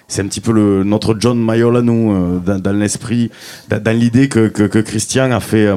c'est 0.08 0.22
un 0.22 0.26
petit 0.26 0.40
peu 0.40 0.52
le, 0.52 0.84
notre 0.84 1.14
John 1.18 1.38
Mayall 1.38 1.76
à 1.76 1.82
nous, 1.82 2.12
euh, 2.12 2.38
dans, 2.44 2.58
dans 2.58 2.72
l'esprit, 2.72 3.30
dans, 3.68 3.80
dans 3.82 3.96
l'idée 3.96 4.28
que, 4.28 4.48
que, 4.48 4.64
que 4.64 4.78
Christian 4.80 5.30
a 5.30 5.40
fait. 5.40 5.66
euh, 5.66 5.76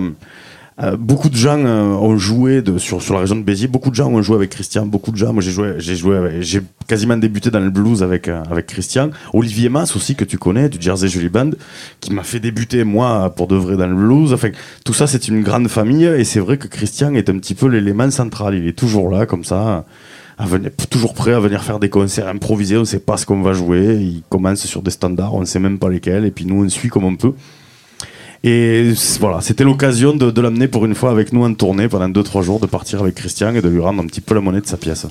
euh, 0.82 0.96
beaucoup 0.98 1.30
de 1.30 1.36
gens 1.36 1.60
euh, 1.64 1.84
ont 1.94 2.18
joué 2.18 2.62
de, 2.64 2.80
sur, 2.80 3.04
sur 3.04 3.14
la 3.14 3.20
région 3.20 3.36
de 3.36 3.44
Béziers. 3.44 3.68
Beaucoup 3.68 3.92
de 3.92 3.96
gens 3.96 4.10
ont 4.10 4.22
joué 4.22 4.38
avec 4.38 4.50
Christian. 4.50 4.86
Beaucoup 4.86 5.12
de 5.12 5.18
gens. 5.18 5.32
Moi, 5.32 5.44
j'ai 5.44 5.52
joué, 5.52 5.74
j'ai 5.78 5.96
joué, 5.96 6.40
j'ai 6.40 6.62
quasiment 6.88 7.18
débuté 7.18 7.52
dans 7.52 7.60
le 7.60 7.70
blues 7.70 8.02
avec 8.02 8.28
euh, 8.28 8.42
avec 8.50 8.68
Christian. 8.68 9.12
Olivier 9.34 9.70
Mas 9.70 9.96
aussi 9.96 10.16
que 10.16 10.24
tu 10.26 10.38
connais 10.40 10.70
du 10.70 10.82
Jersey 10.82 11.08
Julie 11.08 11.30
Band, 11.30 11.52
qui 12.00 12.12
m'a 12.14 12.24
fait 12.24 12.40
débuter 12.40 12.84
moi 12.84 13.32
pour 13.36 13.48
de 13.48 13.56
vrai 13.58 13.76
dans 13.76 13.86
le 13.86 13.96
blues. 13.96 14.34
Enfin, 14.34 14.50
tout 14.84 14.94
ça, 14.94 15.06
c'est 15.06 15.28
une 15.28 15.44
grande 15.44 15.68
famille 15.68 16.06
et 16.06 16.24
c'est 16.24 16.40
vrai 16.40 16.58
que 16.58 16.68
Christian 16.68 17.14
est 17.14 17.30
un 17.30 17.38
petit 17.38 17.54
peu 17.54 17.68
l'élément 17.68 18.10
central. 18.10 18.56
Il 18.56 18.66
est 18.68 18.78
toujours 18.78 19.10
là 19.10 19.28
comme 19.28 19.44
ça. 19.44 19.86
À 20.42 20.46
venir, 20.46 20.72
toujours 20.90 21.14
prêt 21.14 21.34
à 21.34 21.40
venir 21.40 21.64
faire 21.64 21.78
des 21.78 21.90
concerts 21.90 22.28
improvisés, 22.28 22.76
on 22.76 22.80
ne 22.80 22.86
sait 22.86 23.00
pas 23.00 23.16
ce 23.16 23.28
qu'on 23.28 23.44
va 23.44 23.54
jouer, 23.54 23.98
il 24.02 24.24
commence 24.28 24.66
sur 24.66 24.82
des 24.82 24.90
standards, 24.90 25.36
on 25.36 25.42
ne 25.42 25.46
sait 25.46 25.60
même 25.60 25.78
pas 25.78 25.88
lesquels, 25.88 26.26
et 26.26 26.32
puis 26.32 26.46
nous 26.46 26.66
on 26.66 26.68
suit 26.68 26.90
comme 26.90 27.04
on 27.04 27.16
peut. 27.16 27.34
Et 28.44 28.92
voilà, 29.20 29.42
c'était 29.42 29.64
l'occasion 29.64 30.16
de, 30.16 30.32
de 30.32 30.42
l'amener 30.42 30.68
pour 30.68 30.84
une 30.86 30.96
fois 30.96 31.12
avec 31.12 31.32
nous 31.32 31.44
en 31.44 31.54
tournée 31.54 31.88
pendant 31.88 32.10
2-3 32.10 32.42
jours, 32.42 32.60
de 32.60 32.66
partir 32.66 33.04
avec 33.04 33.14
Christian 33.14 33.54
et 33.54 33.62
de 33.62 33.70
lui 33.70 33.80
rendre 33.80 34.02
un 34.02 34.08
petit 34.08 34.20
peu 34.20 34.34
la 34.34 34.42
monnaie 34.42 34.62
de 34.62 34.66
sa 34.66 34.78
pièce. 34.78 35.06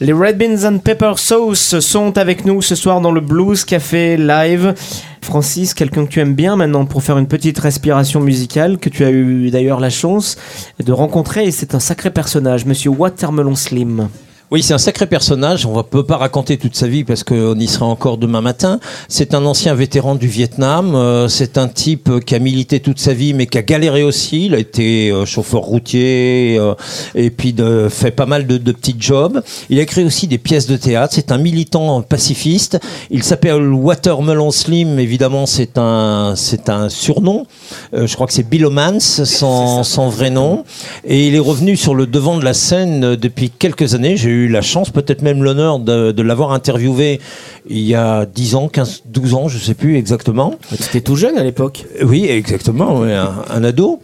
Les 0.00 0.12
Red 0.12 0.38
Beans 0.38 0.64
and 0.64 0.78
Pepper 0.78 1.12
Sauce 1.16 1.78
sont 1.78 2.18
avec 2.18 2.44
nous 2.44 2.60
ce 2.60 2.74
soir 2.74 3.00
dans 3.00 3.12
le 3.12 3.20
Blues 3.20 3.64
Café 3.64 4.16
Live. 4.16 4.74
Francis, 5.22 5.72
quelqu'un 5.72 6.04
que 6.04 6.10
tu 6.10 6.18
aimes 6.18 6.34
bien 6.34 6.56
maintenant 6.56 6.84
pour 6.84 7.04
faire 7.04 7.18
une 7.18 7.28
petite 7.28 7.60
respiration 7.60 8.20
musicale, 8.20 8.78
que 8.78 8.88
tu 8.88 9.04
as 9.04 9.12
eu 9.12 9.50
d'ailleurs 9.50 9.78
la 9.78 9.90
chance 9.90 10.36
de 10.84 10.90
rencontrer, 10.90 11.44
et 11.44 11.52
c'est 11.52 11.76
un 11.76 11.80
sacré 11.80 12.10
personnage, 12.10 12.64
monsieur 12.64 12.90
Watermelon 12.90 13.54
Slim. 13.54 14.08
Oui, 14.50 14.62
c'est 14.62 14.72
un 14.72 14.78
sacré 14.78 15.06
personnage. 15.06 15.66
On 15.66 15.76
ne 15.76 15.82
peut 15.82 16.04
pas 16.04 16.16
raconter 16.16 16.56
toute 16.56 16.74
sa 16.74 16.88
vie 16.88 17.04
parce 17.04 17.22
qu'on 17.22 17.58
y 17.58 17.66
sera 17.66 17.84
encore 17.84 18.16
demain 18.16 18.40
matin. 18.40 18.80
C'est 19.06 19.34
un 19.34 19.44
ancien 19.44 19.74
vétéran 19.74 20.14
du 20.14 20.26
Vietnam. 20.26 20.94
Euh, 20.94 21.28
c'est 21.28 21.58
un 21.58 21.68
type 21.68 22.24
qui 22.24 22.34
a 22.34 22.38
milité 22.38 22.80
toute 22.80 22.98
sa 22.98 23.12
vie, 23.12 23.34
mais 23.34 23.46
qui 23.46 23.58
a 23.58 23.62
galéré 23.62 24.02
aussi. 24.02 24.46
Il 24.46 24.54
a 24.54 24.58
été 24.58 25.10
euh, 25.10 25.26
chauffeur 25.26 25.60
routier 25.60 26.56
euh, 26.58 26.74
et 27.14 27.28
puis 27.28 27.52
de, 27.52 27.88
fait 27.90 28.10
pas 28.10 28.24
mal 28.24 28.46
de, 28.46 28.56
de 28.56 28.72
petits 28.72 28.96
jobs. 28.98 29.42
Il 29.68 29.78
a 29.80 29.82
écrit 29.82 30.02
aussi 30.02 30.26
des 30.26 30.38
pièces 30.38 30.66
de 30.66 30.78
théâtre. 30.78 31.12
C'est 31.14 31.30
un 31.30 31.38
militant 31.38 32.00
pacifiste. 32.00 32.80
Il 33.10 33.24
s'appelle 33.24 33.70
Watermelon 33.70 34.50
Slim. 34.50 34.98
Évidemment, 34.98 35.44
c'est 35.44 35.76
un, 35.76 36.32
c'est 36.36 36.70
un 36.70 36.88
surnom. 36.88 37.46
Je 37.92 38.14
crois 38.14 38.26
que 38.26 38.32
c'est 38.32 38.48
Bill 38.48 38.64
Omans, 38.64 38.98
son, 39.00 39.84
son 39.84 40.08
vrai 40.08 40.30
nom. 40.30 40.64
Et 41.04 41.28
il 41.28 41.34
est 41.34 41.38
revenu 41.38 41.76
sur 41.76 41.94
le 41.94 42.06
devant 42.06 42.38
de 42.38 42.44
la 42.46 42.54
scène 42.54 43.14
depuis 43.14 43.50
quelques 43.50 43.94
années. 43.94 44.16
J'ai 44.16 44.30
eu 44.30 44.37
la 44.46 44.62
chance, 44.62 44.90
peut-être 44.90 45.22
même 45.22 45.42
l'honneur 45.42 45.78
de, 45.78 46.12
de 46.12 46.22
l'avoir 46.22 46.52
interviewé 46.52 47.20
il 47.68 47.80
y 47.80 47.94
a 47.94 48.24
10 48.26 48.54
ans, 48.54 48.68
15, 48.68 49.02
12 49.06 49.34
ans, 49.34 49.48
je 49.48 49.58
sais 49.58 49.74
plus 49.74 49.96
exactement. 49.96 50.54
C'était 50.78 51.00
tout 51.00 51.16
jeune 51.16 51.36
à 51.36 51.42
l'époque. 51.42 51.84
Oui, 52.02 52.26
exactement, 52.26 53.00
oui, 53.00 53.12
un, 53.12 53.32
un 53.50 53.64
ado. 53.64 54.00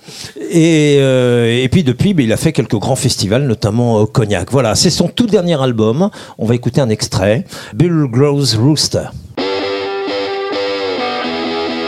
Et, 0.50 0.96
euh, 1.00 1.62
et 1.62 1.68
puis 1.68 1.82
depuis, 1.82 2.14
ben, 2.14 2.24
il 2.24 2.32
a 2.32 2.36
fait 2.36 2.52
quelques 2.52 2.76
grands 2.76 2.96
festivals, 2.96 3.46
notamment 3.46 4.00
au 4.00 4.06
Cognac. 4.06 4.50
Voilà, 4.50 4.74
c'est 4.74 4.90
son 4.90 5.08
tout 5.08 5.26
dernier 5.26 5.60
album. 5.60 6.10
On 6.38 6.46
va 6.46 6.54
écouter 6.54 6.80
un 6.80 6.88
extrait. 6.90 7.44
Bill 7.74 8.06
Grows 8.10 8.56
Rooster. 8.58 9.04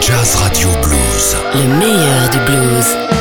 Jazz 0.00 0.35
Radio 0.37 0.68
Blues. 0.82 1.37
Le 1.54 1.78
meilleur 1.78 2.30
du 2.30 2.38
blues. 2.38 3.15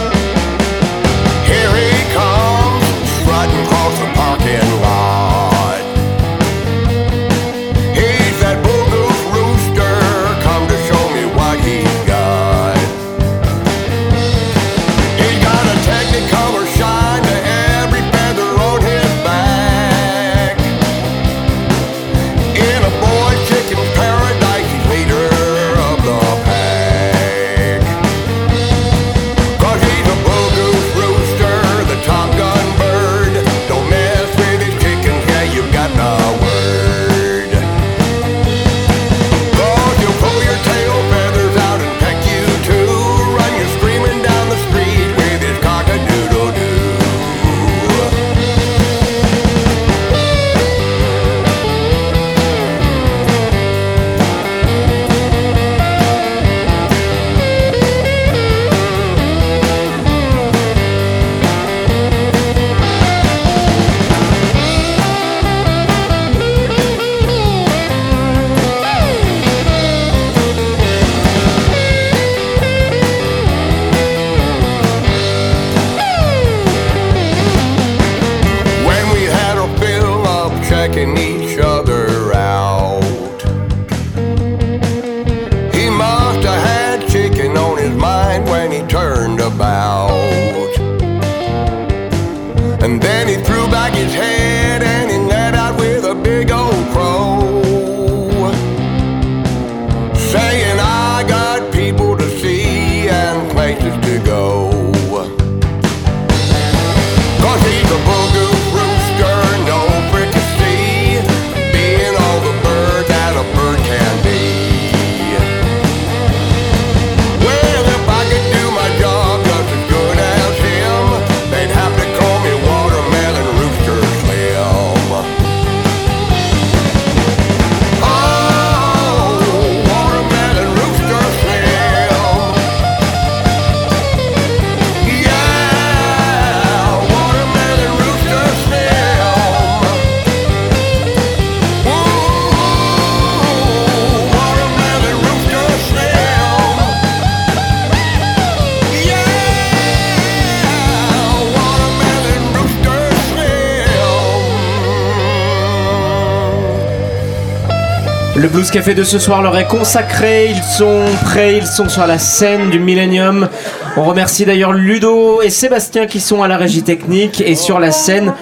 Le 158.46 158.52
Blues 158.52 158.70
Café 158.70 158.94
de 158.94 159.04
ce 159.04 159.18
soir 159.18 159.42
leur 159.42 159.58
est 159.58 159.66
consacré, 159.66 160.52
ils 160.52 160.64
sont 160.78 161.02
prêts, 161.24 161.58
ils 161.58 161.66
sont 161.66 161.90
sur 161.90 162.06
la 162.06 162.20
scène 162.20 162.70
du 162.70 162.78
Millennium. 162.78 163.50
On 163.98 164.04
remercie 164.04 164.46
d'ailleurs 164.46 164.72
Ludo 164.72 165.42
et 165.42 165.50
Sébastien 165.50 166.06
qui 166.06 166.20
sont 166.20 166.44
à 166.44 166.48
la 166.48 166.56
régie 166.56 166.84
technique 166.84 167.42
et 167.42 167.56
sur 167.56 167.80
la 167.80 167.90
scène 167.90 168.36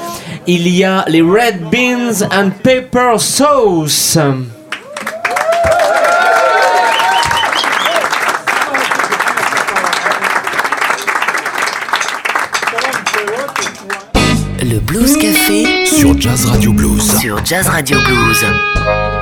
il 0.45 0.67
y 0.67 0.83
a 0.83 1.05
les 1.07 1.21
Red 1.21 1.69
Beans 1.71 2.27
and 2.33 2.49
Pepper 2.61 3.13
Sauce. 3.17 4.17
Le 14.61 14.79
Blues 14.81 15.15
Café 15.15 15.85
Sur 15.85 16.19
Jazz 16.19 16.43
Radio 16.47 16.73
Blues. 16.73 17.19
sur 17.21 17.45
Jazz 17.45 17.69
Radio 17.69 17.97
Blues. 18.01 19.12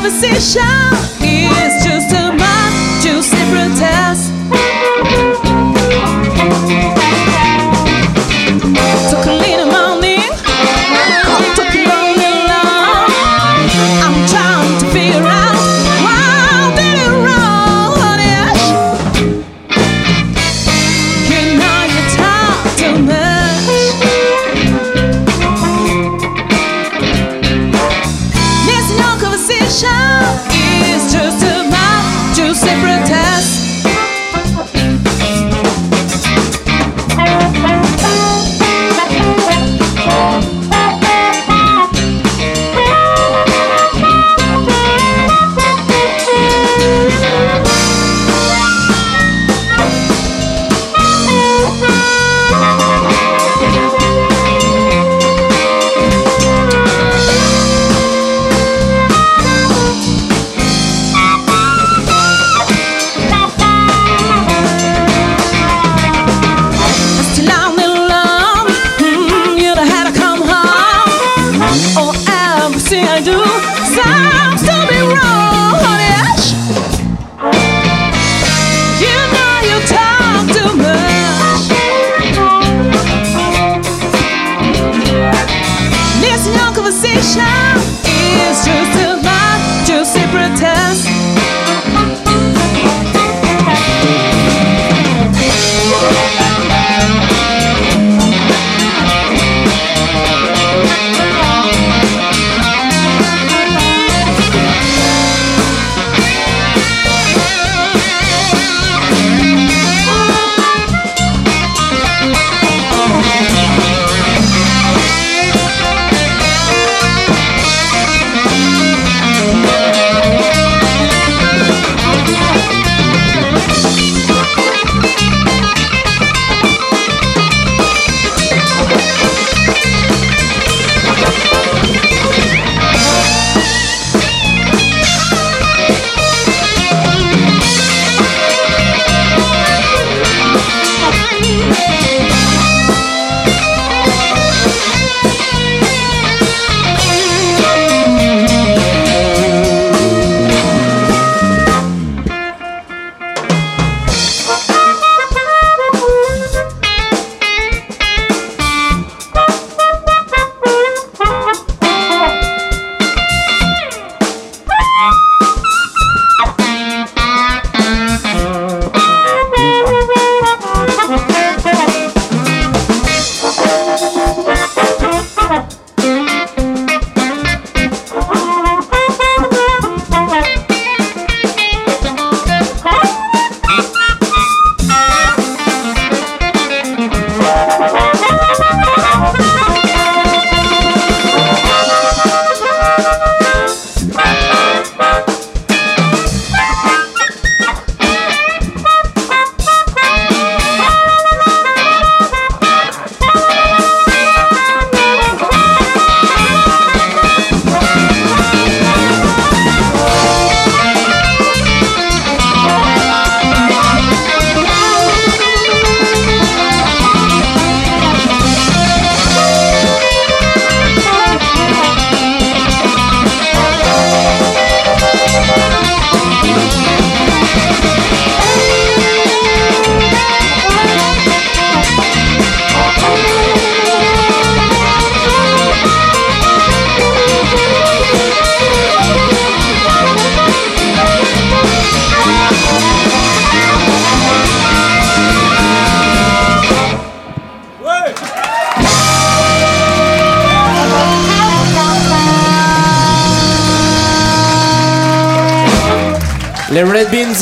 você 0.00 0.40
já 0.40 0.90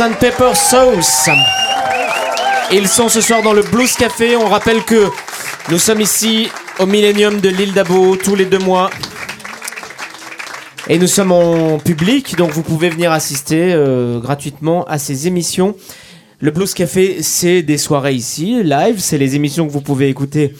and 0.01 0.13
Pepper 0.21 0.55
Sauce. 0.55 1.29
Ils 2.73 2.89
sont 2.89 3.09
ce 3.09 3.21
soir 3.21 3.43
dans 3.43 3.53
le 3.53 3.63
Blues 3.63 3.93
Café. 3.95 4.37
On 4.37 4.47
rappelle 4.47 4.83
que 4.85 5.07
nous 5.71 5.79
sommes 5.79 6.01
ici 6.01 6.49
au 6.79 6.87
Millennium 6.87 7.41
de 7.41 7.49
l'île 7.49 7.73
d'Abo 7.73 8.17
tous 8.17 8.35
les 8.35 8.45
deux 8.45 8.59
mois. 8.59 8.91
Et 10.89 10.99
nous 10.99 11.07
sommes 11.07 11.33
en 11.33 11.79
public, 11.79 12.37
donc 12.37 12.51
vous 12.51 12.63
pouvez 12.63 12.91
venir 12.91 13.13
assister 13.13 13.73
euh, 13.73 14.21
gratuitement 14.21 14.85
à 14.85 14.99
ces 14.99 15.27
émissions. 15.27 15.75
Le 16.41 16.51
Blues 16.51 16.73
Café, 16.75 17.23
c'est 17.23 17.63
des 17.63 17.79
soirées 17.79 18.15
ici, 18.15 18.63
live, 18.63 18.99
c'est 18.99 19.19
les 19.19 19.37
émissions 19.37 19.67
que 19.67 19.73
vous 19.73 19.81
pouvez 19.81 20.09
écouter 20.09 20.55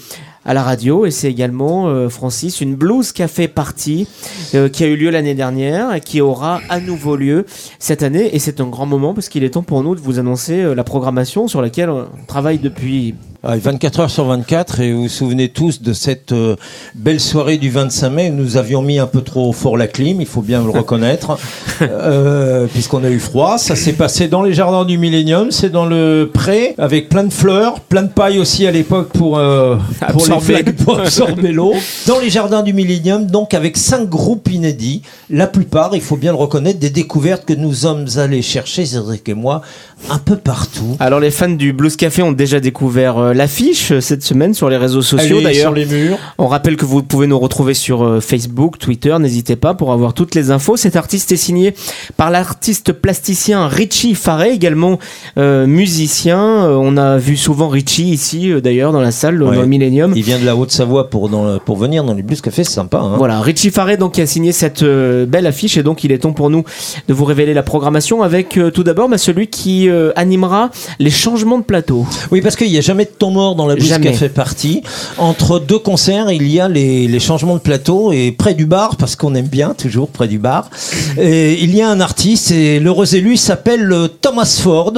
à 0.45 0.55
la 0.55 0.63
radio. 0.63 1.07
Et 1.07 1.11
c'est 1.11 1.31
également 1.31 1.89
euh, 1.89 2.09
Francis 2.09 2.61
une 2.61 2.75
blues 2.75 3.13
café 3.13 3.49
party 3.49 4.09
euh, 4.55 4.69
qui 4.69 4.85
a 4.85 4.87
eu 4.87 4.97
lieu 4.97 5.11
l'année 5.11 5.35
dernière 5.35 5.95
et 5.95 6.01
qui 6.01 6.21
aura 6.21 6.61
à 6.69 6.81
nouveau 6.81 7.17
lieu 7.17 7.47
cette 7.79 8.03
année. 8.03 8.35
Et 8.35 8.39
c'est 8.39 8.61
un 8.61 8.67
grand 8.67 8.87
moment 8.87 9.15
parce 9.15 9.29
qu'il 9.29 9.45
est 9.45 9.51
temps 9.51 9.63
pour 9.63 9.83
nous 9.83 9.95
de 9.95 10.01
vous 10.01 10.19
annoncer 10.19 10.63
euh, 10.63 10.75
la 10.75 10.85
programmation 10.85 11.49
sur 11.49 11.63
laquelle 11.63 11.91
on 11.91 12.07
travaille 12.27 12.59
depuis 12.59 13.15
24 13.45 14.01
heures 14.01 14.11
sur 14.11 14.25
24 14.25 14.81
et 14.81 14.93
vous 14.93 15.03
vous 15.03 15.09
souvenez 15.09 15.49
tous 15.49 15.81
de 15.81 15.93
cette 15.93 16.33
euh, 16.33 16.57
belle 16.97 17.21
soirée 17.21 17.57
du 17.57 17.71
25 17.71 18.11
mai 18.11 18.31
où 18.31 18.35
nous 18.35 18.57
avions 18.57 18.83
mis 18.83 18.99
un 18.99 19.07
peu 19.07 19.21
trop 19.21 19.53
fort 19.53 19.77
la 19.77 19.87
clim, 19.87 20.21
il 20.21 20.27
faut 20.27 20.43
bien 20.43 20.63
le 20.65 20.71
reconnaître, 20.71 21.39
euh, 21.83 22.67
puisqu'on 22.67 23.05
a 23.05 23.11
eu 23.11 23.21
froid. 23.21 23.57
Ça 23.59 23.77
s'est 23.77 23.93
passé 23.93 24.27
dans 24.27 24.43
les 24.43 24.55
jardins 24.55 24.85
du 24.85 24.99
Millennium, 24.99 25.53
c'est 25.53 25.71
dans 25.71 25.87
le 25.87 26.29
pré 26.33 26.75
avec 26.79 27.09
plein 27.09 27.23
de 27.23 27.33
fleurs, 27.33 27.79
plein 27.81 28.03
de 28.03 28.09
paille 28.09 28.41
aussi 28.41 28.67
à 28.67 28.73
l'époque 28.73 29.11
pour, 29.11 29.39
euh, 29.39 29.77
pour, 30.11 30.23
Absorber. 30.23 30.65
pour 30.73 30.99
absorber 30.99 31.53
l'eau. 31.53 31.75
Dans 32.07 32.19
les 32.19 32.31
jardins 32.31 32.63
du 32.63 32.73
Millennium, 32.73 33.27
donc 33.27 33.55
avec 33.55 33.77
cinq 33.77 34.09
groupes 34.09 34.51
inédits, 34.51 35.03
la 35.31 35.47
plupart, 35.47 35.95
il 35.95 36.01
faut 36.01 36.17
bien 36.17 36.33
le 36.33 36.39
reconnaître, 36.39 36.81
des 36.81 36.91
découvertes 36.91 37.45
que 37.45 37.53
nous 37.53 37.73
sommes 37.73 38.07
allés 38.17 38.43
chercher, 38.43 38.85
Cédric 38.85 39.29
et 39.29 39.35
moi, 39.35 39.63
un 40.11 40.19
peu 40.19 40.37
partout. 40.37 40.97
Alors 41.01 41.21
les 41.21 41.31
fans 41.31 41.49
du 41.49 41.73
Blues 41.73 41.97
Café 41.97 42.23
ont 42.23 42.33
déjà 42.33 42.61
découvert 42.61 43.19
euh, 43.19 43.35
l'affiche 43.35 43.93
euh, 43.93 44.01
cette 44.01 44.23
semaine 44.23 44.55
sur 44.55 44.69
les 44.71 44.77
réseaux 44.77 45.03
sociaux 45.03 45.41
d'ailleurs. 45.41 45.63
sur 45.63 45.73
les 45.75 45.87
murs. 45.87 46.19
On 46.39 46.47
rappelle 46.47 46.77
que 46.77 46.85
vous 46.85 47.03
pouvez 47.03 47.27
nous 47.27 47.39
retrouver 47.39 47.75
sur 47.75 48.05
euh, 48.05 48.21
Facebook, 48.21 48.79
Twitter, 48.79 49.17
n'hésitez 49.19 49.57
pas 49.57 49.75
pour 49.75 49.93
avoir 49.93 50.15
toutes 50.15 50.35
les 50.35 50.51
infos. 50.51 50.77
Cet 50.77 50.97
artiste 50.97 51.33
est 51.33 51.37
signé 51.37 51.75
par 52.17 52.31
l'artiste 52.31 52.93
plasticien 52.93 53.67
Richie 53.69 54.15
Faré, 54.15 54.51
également 54.53 54.99
euh, 55.37 55.67
musicien. 55.67 56.39
Euh, 56.39 56.77
on 56.81 56.97
a 56.97 57.17
vu 57.19 57.37
souvent 57.37 57.69
Richie 57.69 58.09
ici 58.11 58.51
euh, 58.53 58.61
d'ailleurs 58.61 58.93
dans 58.93 59.01
la 59.01 59.11
salle, 59.11 59.43
Ouais. 59.43 59.55
dans 59.57 59.61
le 59.63 59.67
Millennium. 59.67 60.13
Il 60.17 60.23
vient 60.23 60.39
de 60.39 60.45
la 60.47 60.57
Haute-Savoie 60.57 61.11
pour, 61.11 61.29
dans 61.29 61.45
le- 61.45 61.59
pour 61.59 61.77
venir 61.77 62.05
dans 62.05 62.15
les 62.15 62.23
Blues 62.23 62.41
Café, 62.41 62.65
c'est 62.65 62.73
sympa. 62.73 62.99
Hein 62.99 63.15
Voilà, 63.19 63.41
Richie 63.41 63.71
Faré 63.71 63.97
donc 63.97 64.13
qui 64.15 64.21
a 64.21 64.27
signé 64.27 64.53
cette 64.53 64.83
euh, 64.83 65.27
belle 65.27 65.47
affiche 65.47 65.77
et 65.77 65.83
donc 65.83 66.05
il 66.05 66.13
est 66.13 66.19
temps 66.19 66.33
pour 66.33 66.51
nous 66.51 66.65
de 67.09 67.15
vous 67.15 67.25
révéler 67.25 67.55
la 67.55 67.63
programmation 67.63 68.23
avec 68.23 68.57
euh, 68.57 68.71
tout 68.71 68.85
d'abord 68.85 69.09
bah, 69.09 69.19
celui 69.19 69.47
qui 69.49 69.88
euh, 69.89 70.13
animera 70.17 70.71
les 70.99 71.11
changements 71.11 71.59
de 71.59 71.65
plateau. 71.65 72.07
Oui, 72.31 72.41
parce 72.41 72.57
qu'il 72.57 72.71
n'y 72.71 72.79
a 72.79 72.83
jamais 72.83 73.05
de 73.05 73.11
temps 73.11 73.31
mort 73.31 73.55
dans 73.55 73.67
la 73.67 73.75
Blues 73.75 73.89
Jamais. 73.89 74.13
Café 74.13 74.29
Party. 74.29 74.83
Entre 75.19 75.59
deux 75.59 75.79
concerts, 75.79 76.31
il 76.31 76.49
y 76.49 76.61
a 76.61 76.69
les, 76.69 77.09
les 77.09 77.21
changements 77.21 77.55
de 77.55 77.61
plateau 77.61 78.13
et 78.13 78.33
près 78.33 78.55
du 78.55 78.67
bar, 78.67 78.97
parce 78.97 79.17
qu'on 79.17 79.35
aime 79.35 79.49
bien 79.49 79.75
toujours 79.75 80.09
près 80.09 80.29
du 80.29 80.39
bar, 80.39 80.71
et 81.19 81.63
il 81.63 81.75
y 81.75 81.83
a 81.83 81.89
un 81.89 82.01
artiste 82.01 82.51
et 82.51 82.81
l'heureux 82.81 83.15
élu 83.15 83.37
s'appelle 83.37 83.91
euh, 83.93 84.09
Thomas 84.09 84.61
Ford. 84.63 84.93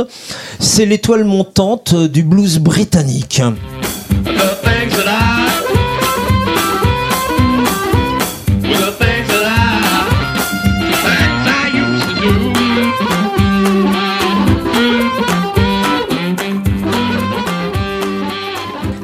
C'est 0.58 0.86
l'étoile 0.86 1.24
montante 1.24 1.94
du 1.94 2.22
blues 2.22 2.58
britannique. 2.58 3.42
The 4.24 5.29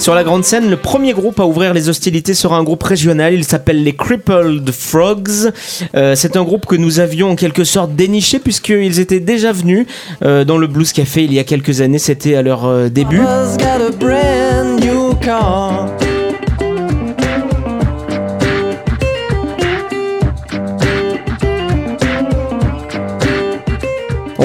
Sur 0.07 0.15
la 0.15 0.23
grande 0.23 0.45
scène, 0.45 0.71
le 0.71 0.77
premier 0.77 1.15
groupe 1.15 1.41
à 1.41 1.47
ouvrir 1.47 1.75
les 1.75 1.89
hostilités 1.89 2.35
sera 2.35 2.57
un 2.57 2.63
groupe 2.63 2.85
régional. 2.85 3.35
Il 3.35 3.43
s'appelle 3.43 3.83
les 3.83 3.93
Crippled 3.93 4.71
Frogs. 4.71 5.51
Euh, 5.97 6.15
c'est 6.15 6.37
un 6.37 6.45
groupe 6.45 6.65
que 6.65 6.77
nous 6.77 7.01
avions 7.01 7.33
en 7.33 7.35
quelque 7.35 7.65
sorte 7.65 7.97
déniché 7.97 8.39
puisqu'ils 8.39 9.01
étaient 9.01 9.19
déjà 9.19 9.51
venus 9.51 9.85
euh, 10.25 10.45
dans 10.45 10.59
le 10.59 10.69
Blues 10.69 10.93
Café 10.93 11.25
il 11.25 11.35
y 11.35 11.41
a 11.41 11.43
quelques 11.43 11.81
années. 11.81 11.99
C'était 11.99 12.37
à 12.37 12.43
leur 12.43 12.67
euh, 12.67 12.89
début. 12.89 13.21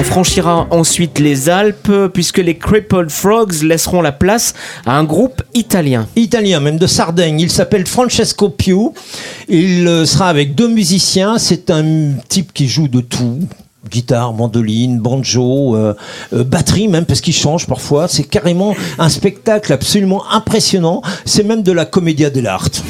On 0.02 0.04
franchira 0.04 0.66
ensuite 0.70 1.20
les 1.20 1.48
Alpes 1.48 1.92
puisque 2.12 2.38
les 2.38 2.56
Crippled 2.56 3.08
Frogs 3.08 3.62
laisseront 3.62 4.02
la 4.02 4.10
place 4.10 4.52
à 4.84 4.98
un 4.98 5.04
groupe 5.04 5.42
italien. 5.54 6.08
Italien, 6.16 6.58
même 6.58 6.76
de 6.76 6.88
Sardaigne. 6.88 7.38
Il 7.38 7.52
s'appelle 7.52 7.86
Francesco 7.86 8.48
Piu. 8.48 8.88
Il 9.48 9.86
euh, 9.86 10.04
sera 10.04 10.28
avec 10.28 10.56
deux 10.56 10.66
musiciens. 10.66 11.38
C'est 11.38 11.70
un 11.70 12.14
type 12.28 12.52
qui 12.52 12.66
joue 12.66 12.88
de 12.88 13.00
tout. 13.00 13.38
Guitare, 13.88 14.32
mandoline, 14.32 14.98
banjo, 14.98 15.76
euh, 15.76 15.94
euh, 16.32 16.42
batterie 16.42 16.88
même, 16.88 17.04
parce 17.04 17.20
qu'il 17.20 17.34
change 17.34 17.68
parfois. 17.68 18.08
C'est 18.08 18.24
carrément 18.24 18.74
un 18.98 19.08
spectacle 19.08 19.72
absolument 19.72 20.24
impressionnant. 20.32 21.00
C'est 21.24 21.44
même 21.44 21.62
de 21.62 21.70
la 21.70 21.84
commedia 21.84 22.28
dell'arte. 22.28 22.82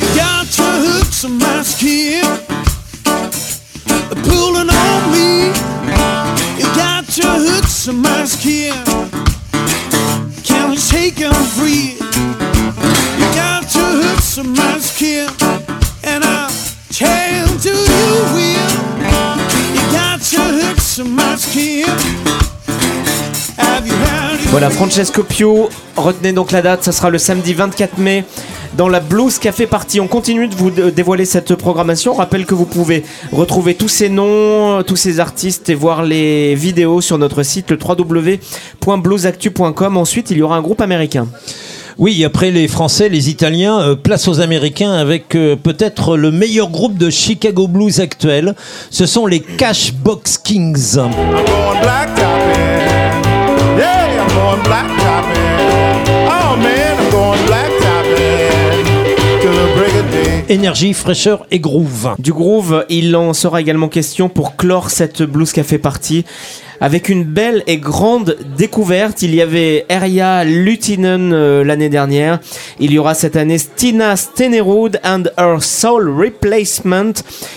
Your 7.15 7.27
hooks 7.27 7.89
on 7.89 7.97
my 8.01 8.25
skin, 8.25 8.73
skin, 8.73 10.33
can't 10.43 10.79
shake 10.79 11.21
'em 11.21 11.35
free. 11.57 11.99
You 13.19 13.27
got 13.35 13.75
your 13.75 13.93
hooks 14.03 14.39
on 14.39 14.55
my 14.55 14.79
skin, 14.79 15.29
and 16.05 16.25
I 16.25 16.51
tell 16.91 17.49
to 17.65 17.69
you 17.69 18.15
will. 18.35 18.75
You 19.75 19.83
got 19.93 20.33
your 20.33 20.53
hooks 20.63 21.01
on 21.01 21.11
my 21.11 21.37
skin. 21.37 22.32
Voilà, 24.53 24.69
Francesco 24.69 25.23
Pio, 25.23 25.71
retenez 25.97 26.35
donc 26.35 26.53
la 26.53 26.61
date, 26.61 26.85
ça 26.85 26.93
sera 26.93 27.09
le 27.09 27.17
samedi 27.17 27.55
24 27.55 27.97
mai 27.97 28.23
dans 28.77 28.91
la 28.91 29.01
Blues 29.01 29.39
Café 29.39 29.67
Party. 29.67 29.99
On 29.99 30.09
continue 30.09 30.47
de 30.47 30.55
vous 30.55 30.71
dévoiler 30.71 31.25
cette 31.25 31.55
programmation. 31.55 32.13
On 32.13 32.17
rappelle 32.17 32.45
que 32.45 32.55
vous 32.55 32.67
pouvez 32.67 33.03
retrouver 33.33 33.75
tous 33.75 33.89
ces 33.89 34.11
noms, 34.11 34.81
euh, 34.81 34.83
tous 34.83 34.97
ces 34.97 35.21
artistes 35.21 35.71
et 35.71 35.75
voir 35.75 36.03
les 36.03 36.55
vidéos 36.55 37.01
sur 37.01 37.17
notre 37.17 37.43
site 37.43 37.71
le 37.71 37.79
www.bluesactu.com. 37.83 39.97
Ensuite, 39.97 40.31
il 40.31 40.37
y 40.37 40.43
aura 40.43 40.57
un 40.57 40.63
groupe 40.63 40.83
américain. 40.83 41.29
Oui, 41.97 42.23
après 42.23 42.51
les 42.51 42.69
Français, 42.69 43.09
les 43.09 43.31
Italiens, 43.31 43.81
euh, 43.81 43.95
place 43.95 44.29
aux 44.29 44.41
Américains 44.41 44.93
avec 44.93 45.35
euh, 45.35 45.57
peut-être 45.57 46.19
le 46.19 46.31
meilleur 46.31 46.69
groupe 46.69 46.99
de 46.99 47.09
Chicago 47.09 47.69
Blues 47.69 48.01
actuel. 48.01 48.55
Ce 48.91 49.07
sont 49.07 49.27
les 49.27 49.41
Cashbox 49.41 50.37
Kings. 50.37 50.99
Going 54.53 54.63
black 54.65 54.87
topping. 54.99 55.43
Oh 56.29 56.57
man, 56.57 56.99
I'm 56.99 57.11
going 57.11 57.47
black 57.47 57.71
topping. 57.81 58.85
Till 59.41 59.53
the 59.53 59.75
break 59.77 59.95
of 59.95 60.11
day. 60.11 60.45
Énergie, 60.49 60.93
fraîcheur 60.93 61.47
et 61.51 61.59
groove. 61.59 62.15
Du 62.19 62.33
groove, 62.33 62.85
il 62.89 63.15
en 63.17 63.33
sera 63.33 63.61
également 63.61 63.89
question 63.89 64.29
pour 64.29 64.57
clore 64.57 64.91
cette 64.91 65.23
Blues 65.23 65.53
Café 65.53 65.79
Party. 65.79 66.25
Avec 66.81 67.09
une 67.09 67.23
belle 67.23 67.63
et 67.69 67.79
grande 67.79 68.37
découverte, 68.57 69.23
il 69.23 69.35
y 69.35 69.41
avait 69.41 69.87
Eria 69.89 70.43
Lutinen 70.43 71.33
euh, 71.33 71.63
l'année 71.63 71.89
dernière. 71.89 72.41
Il 72.81 72.91
y 72.91 72.99
aura 72.99 73.15
cette 73.15 73.37
année 73.37 73.59
Stina 73.59 74.17
Stenerud 74.17 74.99
and 75.05 75.25
Her 75.39 75.63
Soul 75.63 76.11
Replacement. 76.11 77.13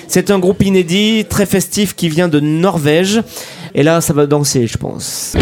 C'est 0.07 0.29
un 0.29 0.37
groupe 0.37 0.63
inédit, 0.63 1.25
très 1.27 1.47
festif 1.47 1.95
qui 1.95 2.07
vient 2.07 2.27
de 2.27 2.39
Norvège. 2.39 3.21
Et 3.73 3.83
là, 3.83 3.99
ça 3.99 4.13
va 4.13 4.25
danser, 4.25 4.67
je 4.67 4.77
pense. 4.77 5.33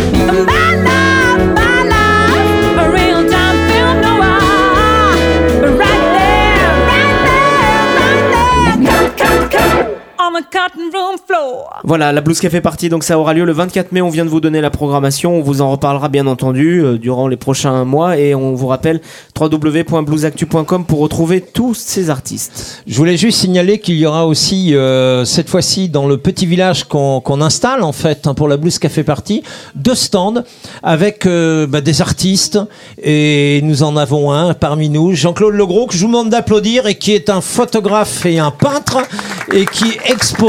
Voilà, 11.83 12.11
la 12.11 12.21
Blues 12.21 12.39
Café 12.39 12.61
Party, 12.61 12.89
donc 12.89 13.03
ça 13.03 13.17
aura 13.17 13.33
lieu 13.33 13.43
le 13.43 13.51
24 13.53 13.91
mai. 13.91 14.01
On 14.01 14.09
vient 14.09 14.23
de 14.23 14.29
vous 14.29 14.39
donner 14.39 14.61
la 14.61 14.69
programmation. 14.69 15.37
On 15.37 15.41
vous 15.41 15.61
en 15.61 15.71
reparlera 15.71 16.09
bien 16.09 16.27
entendu 16.27 16.79
euh, 16.79 16.97
durant 16.97 17.27
les 17.27 17.37
prochains 17.37 17.85
mois. 17.85 18.17
Et 18.17 18.35
on 18.35 18.53
vous 18.53 18.67
rappelle 18.67 19.01
www.bluesactu.com 19.39 20.85
pour 20.85 20.99
retrouver 20.99 21.41
tous 21.41 21.73
ces 21.73 22.09
artistes. 22.09 22.83
Je 22.85 22.95
voulais 22.95 23.17
juste 23.17 23.39
signaler 23.39 23.79
qu'il 23.79 23.95
y 23.95 24.05
aura 24.05 24.27
aussi, 24.27 24.75
euh, 24.75 25.25
cette 25.25 25.49
fois-ci, 25.49 25.89
dans 25.89 26.07
le 26.07 26.17
petit 26.17 26.45
village 26.45 26.83
qu'on 26.83 27.41
installe, 27.41 27.81
en 27.81 27.91
fait, 27.91 28.27
hein, 28.27 28.35
pour 28.35 28.47
la 28.47 28.57
Blues 28.57 28.77
Café 28.77 29.03
Party, 29.03 29.43
deux 29.75 29.95
stands 29.95 30.43
avec 30.83 31.25
euh, 31.25 31.65
bah, 31.65 31.81
des 31.81 32.01
artistes. 32.01 32.59
Et 33.01 33.61
nous 33.63 33.81
en 33.81 33.97
avons 33.97 34.31
un 34.31 34.53
parmi 34.53 34.89
nous, 34.89 35.15
Jean-Claude 35.15 35.55
Legros, 35.55 35.87
que 35.87 35.95
je 35.95 36.01
vous 36.01 36.07
demande 36.07 36.29
d'applaudir 36.29 36.85
et 36.85 36.95
qui 36.95 37.13
est 37.13 37.29
un 37.29 37.41
photographe 37.41 38.25
et 38.25 38.37
un 38.37 38.51
peintre 38.51 38.99
et 39.51 39.65
qui 39.65 39.97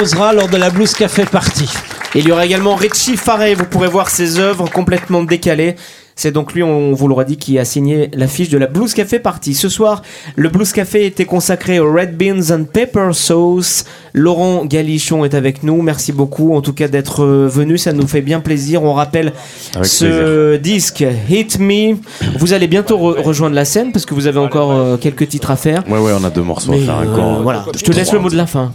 lors 0.01 0.49
de 0.49 0.57
la 0.57 0.71
Blues 0.71 0.93
Café 0.93 1.25
Party. 1.25 1.69
Il 2.17 2.27
y 2.27 2.33
aura 2.33 2.45
également 2.45 2.75
Richie 2.75 3.17
Farey, 3.17 3.55
vous 3.55 3.65
pourrez 3.65 3.89
voir 3.89 4.11
ses 4.11 4.39
œuvres 4.41 4.69
complètement 4.71 5.23
décalées. 5.23 5.77
C'est 6.17 6.31
donc 6.31 6.53
lui, 6.53 6.63
on 6.63 6.93
vous 6.93 7.09
l'aura 7.09 7.25
dit, 7.25 7.37
qui 7.37 7.59
a 7.59 7.65
signé 7.65 8.09
l'affiche 8.15 8.49
de 8.49 8.57
la 8.59 8.67
Blues 8.69 8.93
Café 8.95 9.19
Party. 9.19 9.53
Ce 9.55 9.69
soir, 9.69 10.03
le 10.37 10.49
Blues 10.49 10.73
Café 10.73 11.07
était 11.07 11.25
consacré 11.25 11.81
au 11.81 11.93
Red 11.93 12.17
Beans 12.17 12.53
and 12.55 12.65
Pepper 12.73 13.09
Sauce. 13.13 13.85
Laurent 14.13 14.65
Galichon 14.65 15.25
est 15.25 15.35
avec 15.35 15.63
nous. 15.65 15.81
Merci 15.83 16.13
beaucoup, 16.13 16.55
en 16.57 16.61
tout 16.61 16.73
cas, 16.73 16.87
d'être 16.87 17.25
euh, 17.25 17.49
venu. 17.49 17.79
Ça 17.79 17.93
nous 17.93 18.07
fait 18.07 18.21
bien 18.21 18.39
plaisir. 18.41 18.83
On 18.85 18.93
rappelle 18.95 19.33
Avec 19.75 19.87
ce 19.87 20.57
disque 20.57 21.05
Hit 21.29 21.59
Me. 21.59 21.97
Vous 22.39 22.53
allez 22.53 22.69
bientôt 22.69 22.97
re- 22.97 23.21
rejoindre 23.21 23.57
la 23.57 23.65
scène 23.65 23.91
parce 23.93 24.07
que 24.07 24.15
vous 24.15 24.29
avez 24.29 24.39
encore 24.39 24.71
euh, 24.73 24.97
quelques 24.97 25.29
titres 25.29 25.51
à 25.51 25.57
faire. 25.57 25.83
Ouais, 25.89 25.99
ouais, 25.99 26.13
on 26.21 26.23
a 26.25 26.31
deux 26.31 26.43
morceaux 26.43 26.71
Mais, 26.73 26.83
à 26.83 26.87
faire 26.87 26.99
euh, 26.99 27.13
encore. 27.13 27.43
voilà. 27.43 27.65
Je 27.77 27.83
te 27.83 27.91
laisse 27.93 28.13
le 28.13 28.21
mot 28.21 28.31
de 28.31 28.37
la 28.37 28.47
fin. 28.47 28.73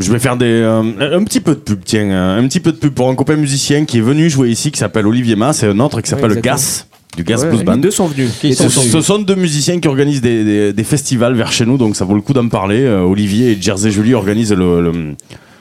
Je 0.00 0.10
vais 0.10 0.18
faire 0.18 0.36
des, 0.36 0.46
euh, 0.46 0.80
un 1.18 1.22
petit 1.24 1.40
peu 1.40 1.54
de 1.54 1.60
pub, 1.60 1.80
tiens, 1.84 2.10
euh, 2.10 2.38
un 2.38 2.46
petit 2.48 2.60
peu 2.60 2.72
de 2.72 2.78
pub 2.78 2.94
pour 2.94 3.08
un 3.10 3.14
copain 3.14 3.36
musicien 3.36 3.84
qui 3.84 3.98
est 3.98 4.02
venu 4.02 4.30
jouer 4.30 4.50
ici, 4.50 4.70
qui 4.70 4.78
s'appelle 4.78 5.06
Olivier 5.06 5.36
Mas, 5.36 5.62
et 5.62 5.66
un 5.66 5.78
autre 5.80 6.00
qui 6.00 6.08
s'appelle 6.08 6.32
Ouais. 6.32 6.40
Gas, 6.40 6.86
du 7.16 7.24
Gas 7.24 7.42
Ouais, 7.42 7.48
Blues 7.50 7.58
les 7.60 7.64
Band. 7.66 7.76
deux 7.76 7.90
sont 7.90 8.06
venus. 8.06 8.30
Et 8.42 8.54
ce, 8.54 8.68
ce 8.70 9.00
sont 9.02 9.18
deux 9.18 9.34
musiciens 9.34 9.78
qui 9.80 9.88
organisent 9.88 10.22
des, 10.22 10.44
des- 10.44 10.72
des 10.72 10.84
festivals 10.84 11.34
vers 11.34 11.52
chez 11.52 11.66
nous, 11.66 11.76
donc 11.76 11.94
ça 11.96 12.06
vaut 12.06 12.14
le 12.14 12.22
coup 12.22 12.32
d'en 12.32 12.48
parler. 12.48 12.80
Euh, 12.84 13.02
Olivier 13.02 13.52
et 13.52 13.58
Jersey 13.60 13.90
Julie 13.90 14.14
organisent 14.14 14.54
le, 14.54 14.80
le, 14.80 14.92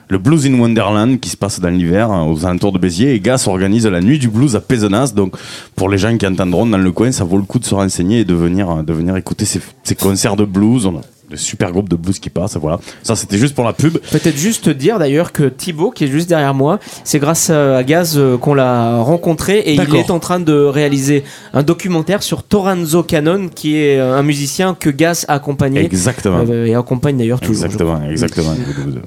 le 0.08 0.18
Blues 0.18 0.46
in 0.46 0.54
Wonderland 0.58 1.20
qui 1.20 1.30
se 1.30 1.36
passe 1.38 1.60
dans 1.60 1.70
l'hiver 1.70 2.10
euh, 2.10 2.24
aux 2.24 2.46
alentours 2.46 2.72
de 2.72 2.80
Béziers, 2.80 3.14
et 3.14 3.20
Gas 3.20 3.44
organise 3.48 3.86
la 3.86 4.00
nuit 4.00 4.18
du 4.18 4.30
blues 4.30 4.56
à 4.56 4.62
Pézenas. 4.62 5.12
Donc 5.14 5.36
pour 5.76 5.90
les 5.90 5.98
gens 5.98 6.16
qui 6.18 6.26
entendront 6.26 6.66
dans 6.66 6.78
le 6.78 6.92
coin, 6.94 7.12
ça 7.12 7.26
vaut 7.26 7.38
le 7.38 7.44
coup 7.44 7.60
de 7.60 7.66
se 7.66 7.76
renseigner 7.76 8.22
et 8.22 8.26
de 8.26 8.34
venir, 8.34 8.82
de 8.82 8.94
venir 8.94 9.18
écouter 9.18 9.44
ces, 9.44 9.60
ces 9.84 9.96
concerts 9.96 10.38
de 10.38 10.46
blues. 10.46 10.86
On 10.86 10.96
a 11.00 11.02
de 11.32 11.38
super 11.38 11.72
groupes 11.72 11.90
de 11.90 11.96
blues 11.96 12.20
qui 12.20 12.30
passent, 12.30 12.58
voilà. 12.58 12.80
Ça 13.04 13.16
c'était 13.16 13.38
juste 13.38 13.56
pour 13.56 13.64
la 13.64 13.74
pub. 13.74 13.98
Peut-être 14.12 14.38
juste 14.38 14.70
dire 14.70 15.00
d'ailleurs 15.00 15.32
que 15.32 15.44
Thibaut, 15.44 15.92
qui 15.92 16.04
est 16.04 16.08
juste 16.08 16.30
derrière 16.30 16.54
moi, 16.54 16.80
c'est 17.04 17.20
grâce 17.20 17.50
à 17.50 17.84
Gaz 17.84 18.16
euh, 18.18 18.38
qu'on 18.38 18.54
l'a 18.54 18.98
rencontré 18.98 19.60
et 19.60 19.74
il 19.74 19.96
est 19.96 20.12
en 20.12 20.20
train 20.20 20.40
de 20.40 20.54
réaliser 20.54 21.24
un 21.54 21.64
documentaire 21.64 22.24
sur 22.24 22.44
Toranzo 22.44 23.04
Cannon, 23.04 23.50
qui 23.54 23.78
est 23.78 24.00
euh, 24.00 24.18
un 24.18 24.24
musicien 24.24 24.76
que 24.80 24.90
Gaz 24.90 25.26
a 25.28 25.36
accompagné. 25.36 25.84
Exactement. 25.84 26.44
Euh, 26.50 26.66
et 26.66 26.76
accompagne 26.76 27.18
d'ailleurs 27.18 27.40
toujours. 27.40 27.66
Exactement, 27.66 28.00
exactement. 28.10 28.56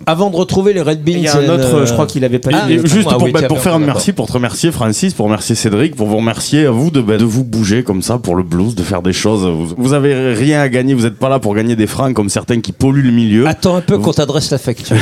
Avant 0.07 0.31
de 0.31 0.37
retrouver 0.37 0.73
les 0.73 0.81
Red 0.81 1.03
Beans. 1.03 1.15
Il 1.17 1.23
y 1.23 1.29
a 1.29 1.37
un 1.37 1.49
autre, 1.49 1.75
euh, 1.75 1.87
je 1.87 1.93
crois 1.93 2.07
qu'il 2.07 2.25
avait 2.25 2.39
pas 2.39 2.51
Ah, 2.53 2.69
juste 2.69 3.09
Ah 3.11 3.15
pour, 3.15 3.25
oui, 3.25 3.33
bah, 3.33 3.43
pour 3.43 3.61
faire 3.61 3.75
un 3.75 3.79
merci, 3.79 4.13
pour 4.13 4.27
te 4.27 4.33
remercier 4.33 4.73
Francis, 4.73 5.15
pour 5.15 5.27
remercier 5.27 5.55
Cédric, 5.55 5.97
pour 5.97 6.07
vous 6.07 6.17
remercier 6.17 6.67
à 6.67 6.71
vous 6.71 6.91
de, 6.91 7.01
bah, 7.01 7.17
de 7.17 7.25
vous 7.25 7.45
bouger 7.45 7.83
comme 7.83 8.03
ça 8.03 8.19
pour 8.19 8.35
le 8.37 8.43
blues, 8.43 8.75
de 8.75 8.83
faire 8.83 9.03
des 9.03 9.13
choses. 9.13 9.45
Vous, 9.45 9.75
vous 9.77 9.93
avez 9.93 10.33
rien 10.35 10.61
à 10.61 10.69
gagner, 10.69 10.95
vous 10.95 11.03
n'êtes 11.03 11.19
pas 11.19 11.29
là 11.29 11.39
pour 11.39 11.55
gagner 11.55 11.77
des 11.77 11.87
francs 11.87 12.14
comme 12.15 12.31
certains 12.31 12.61
qui 12.61 12.73
polluent 12.73 13.05
le 13.05 13.11
milieu. 13.11 13.47
Attends 13.47 13.77
un 13.77 13.81
peu 13.81 13.99
qu'on 13.99 14.13
t'adresse 14.13 14.51
la 14.51 14.59
facture. 14.59 14.97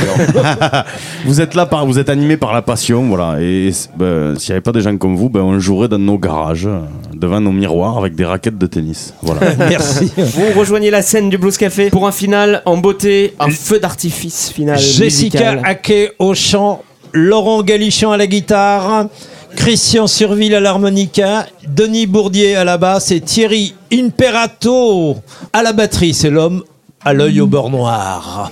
vous 1.25 1.39
êtes 1.39 1.55
là 1.55 1.65
par, 1.65 1.85
vous 1.85 1.99
êtes 1.99 2.09
animé 2.09 2.35
par 2.35 2.53
la 2.53 2.61
passion, 2.61 3.07
voilà. 3.07 3.37
Et 3.39 3.71
bah, 3.95 4.33
s'il 4.37 4.49
n'y 4.49 4.53
avait 4.53 4.61
pas 4.61 4.71
des 4.73 4.81
gens 4.81 4.97
comme 4.97 5.15
vous, 5.15 5.29
bah, 5.29 5.41
on 5.41 5.57
jouerait 5.59 5.87
dans 5.87 5.99
nos 5.99 6.17
garages, 6.17 6.67
devant 7.13 7.39
nos 7.39 7.51
miroirs 7.51 7.97
avec 7.97 8.15
des 8.15 8.25
raquettes 8.25 8.57
de 8.57 8.67
tennis. 8.67 9.13
Voilà. 9.21 9.55
Merci. 9.57 10.11
Vous 10.17 10.59
rejoignez 10.59 10.91
la 10.91 11.01
scène 11.01 11.29
du 11.29 11.37
Blues 11.37 11.57
Café 11.57 11.89
pour 11.89 12.07
un 12.07 12.11
final 12.11 12.61
en 12.65 12.77
beauté, 12.77 13.35
un 13.39 13.49
feu 13.49 13.79
d'artifice 13.79 14.49
final. 14.49 14.77
Jessica. 14.77 15.59
Haquet 15.63 16.11
au 16.19 16.33
chant, 16.33 16.83
Laurent 17.13 17.61
Galichon 17.61 18.11
à 18.11 18.17
la 18.17 18.27
guitare, 18.27 19.07
Christian 19.55 20.07
Surville 20.07 20.55
à 20.55 20.59
l'harmonica, 20.59 21.45
Denis 21.67 22.07
Bourdier 22.07 22.55
à 22.55 22.63
la 22.63 22.77
basse 22.77 23.11
et 23.11 23.21
Thierry 23.21 23.75
Imperato 23.93 25.17
à 25.53 25.63
la 25.63 25.73
batterie. 25.73 26.13
C'est 26.13 26.29
l'homme 26.29 26.63
à 27.05 27.13
l'œil 27.13 27.41
au 27.41 27.47
beurre 27.47 27.69
noir. 27.69 28.51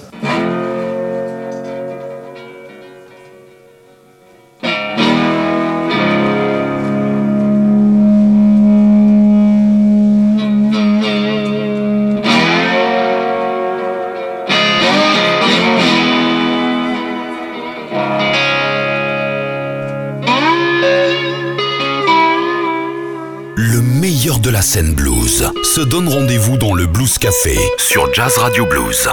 Se 25.71 25.79
donne 25.79 26.09
rendez-vous 26.09 26.57
dans 26.57 26.73
le 26.73 26.85
Blues 26.85 27.17
Café 27.17 27.57
sur 27.77 28.13
Jazz 28.13 28.37
Radio 28.37 28.65
Blues. 28.65 29.07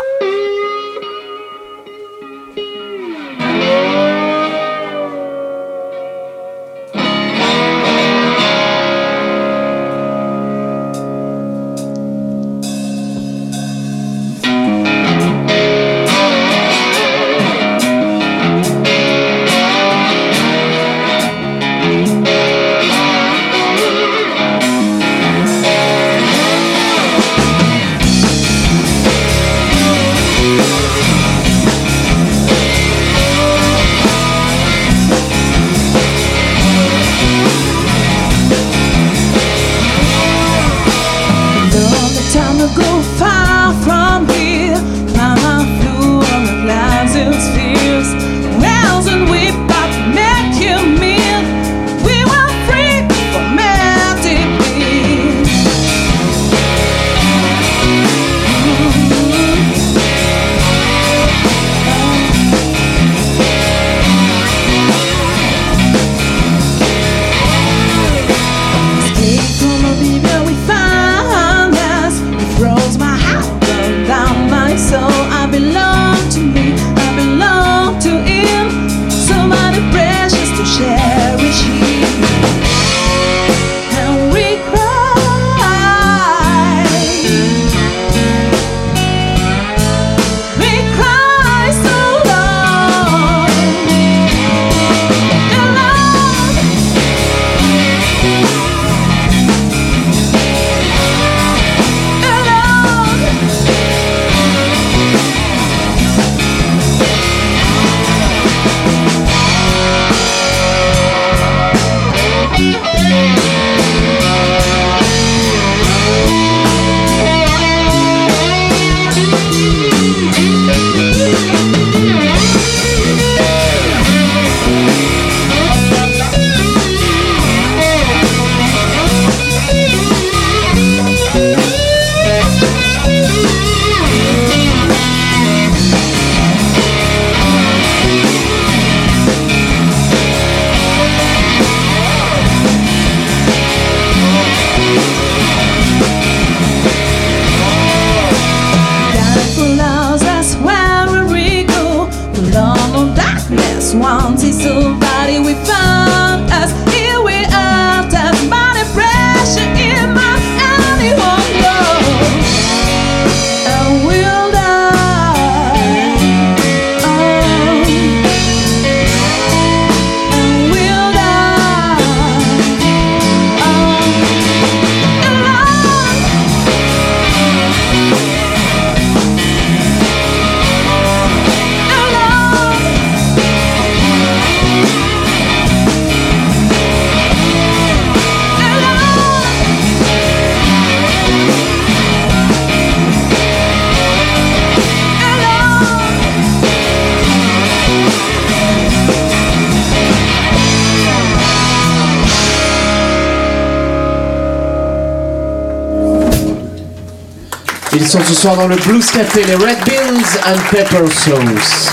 Ils 208.01 208.07
sont 208.07 208.21
ce 208.23 208.33
soir 208.33 208.57
dans 208.57 208.69
le 208.69 208.77
Blues 208.77 209.11
Café, 209.11 209.43
les 209.43 209.57
Red 209.57 209.77
Beans 209.85 210.23
and 210.47 210.59
Pepper 210.71 211.05
Sauce. 211.13 211.91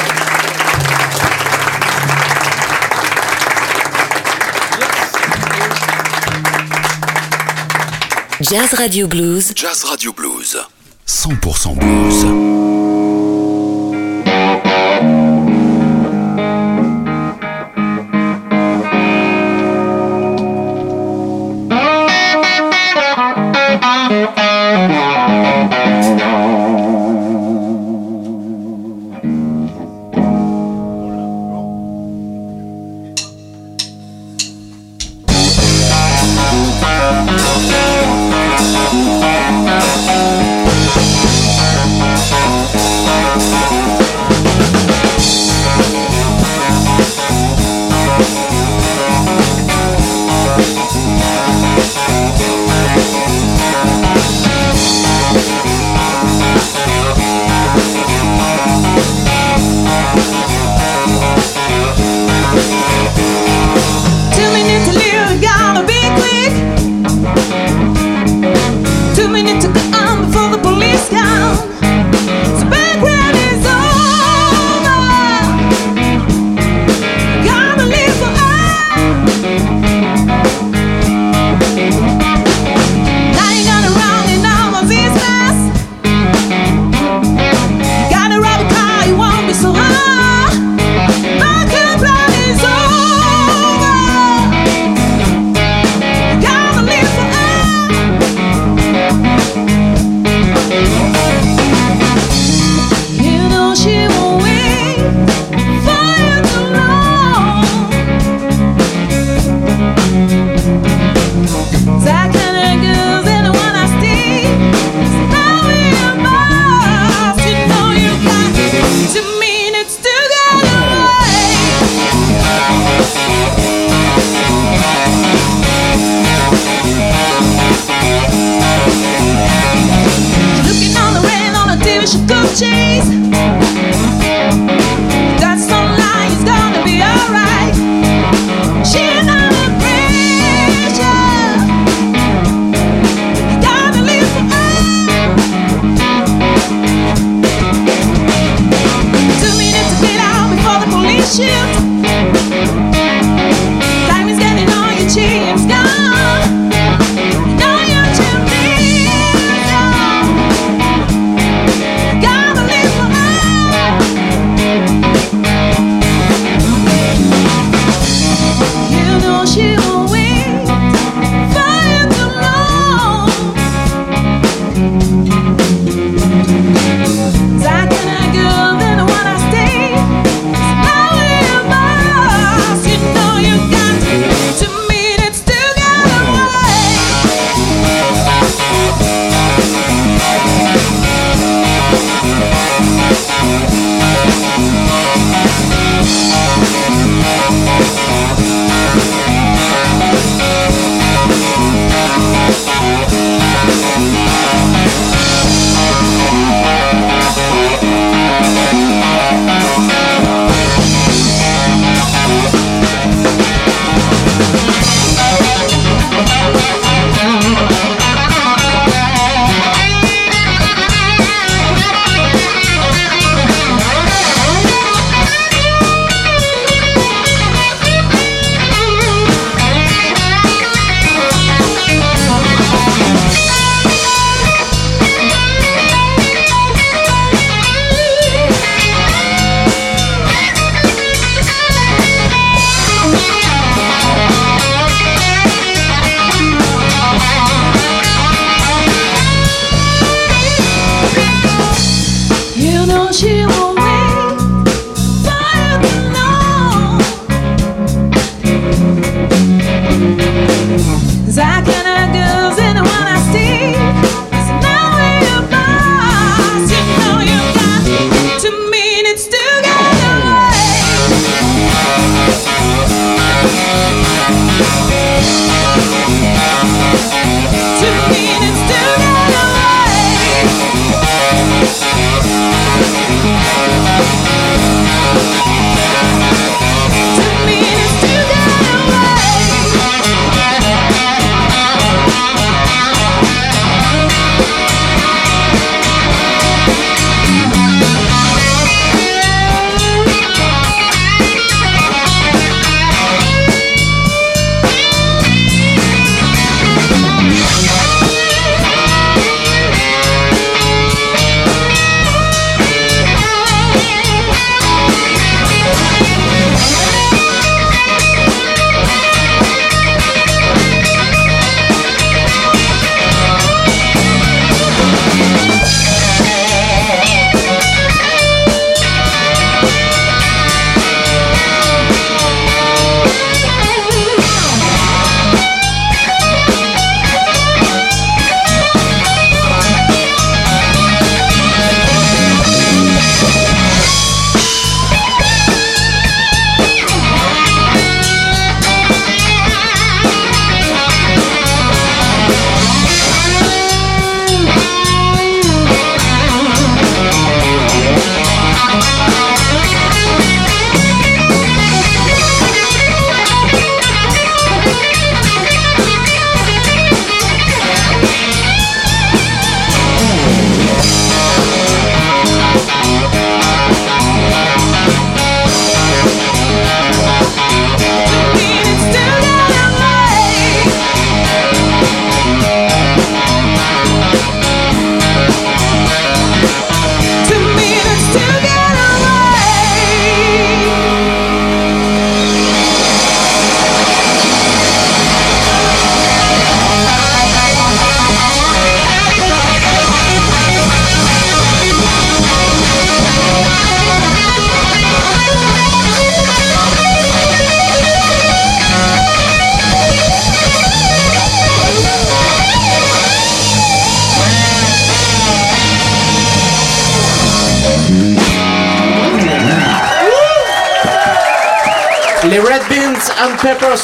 Jazz 8.39 8.75
Radio 8.75 9.07
Blues. 9.07 9.51
Jazz 9.55 9.83
Radio 9.83 10.13
Blues. 10.13 10.55
100% 11.07 11.75
blues. 11.75 12.74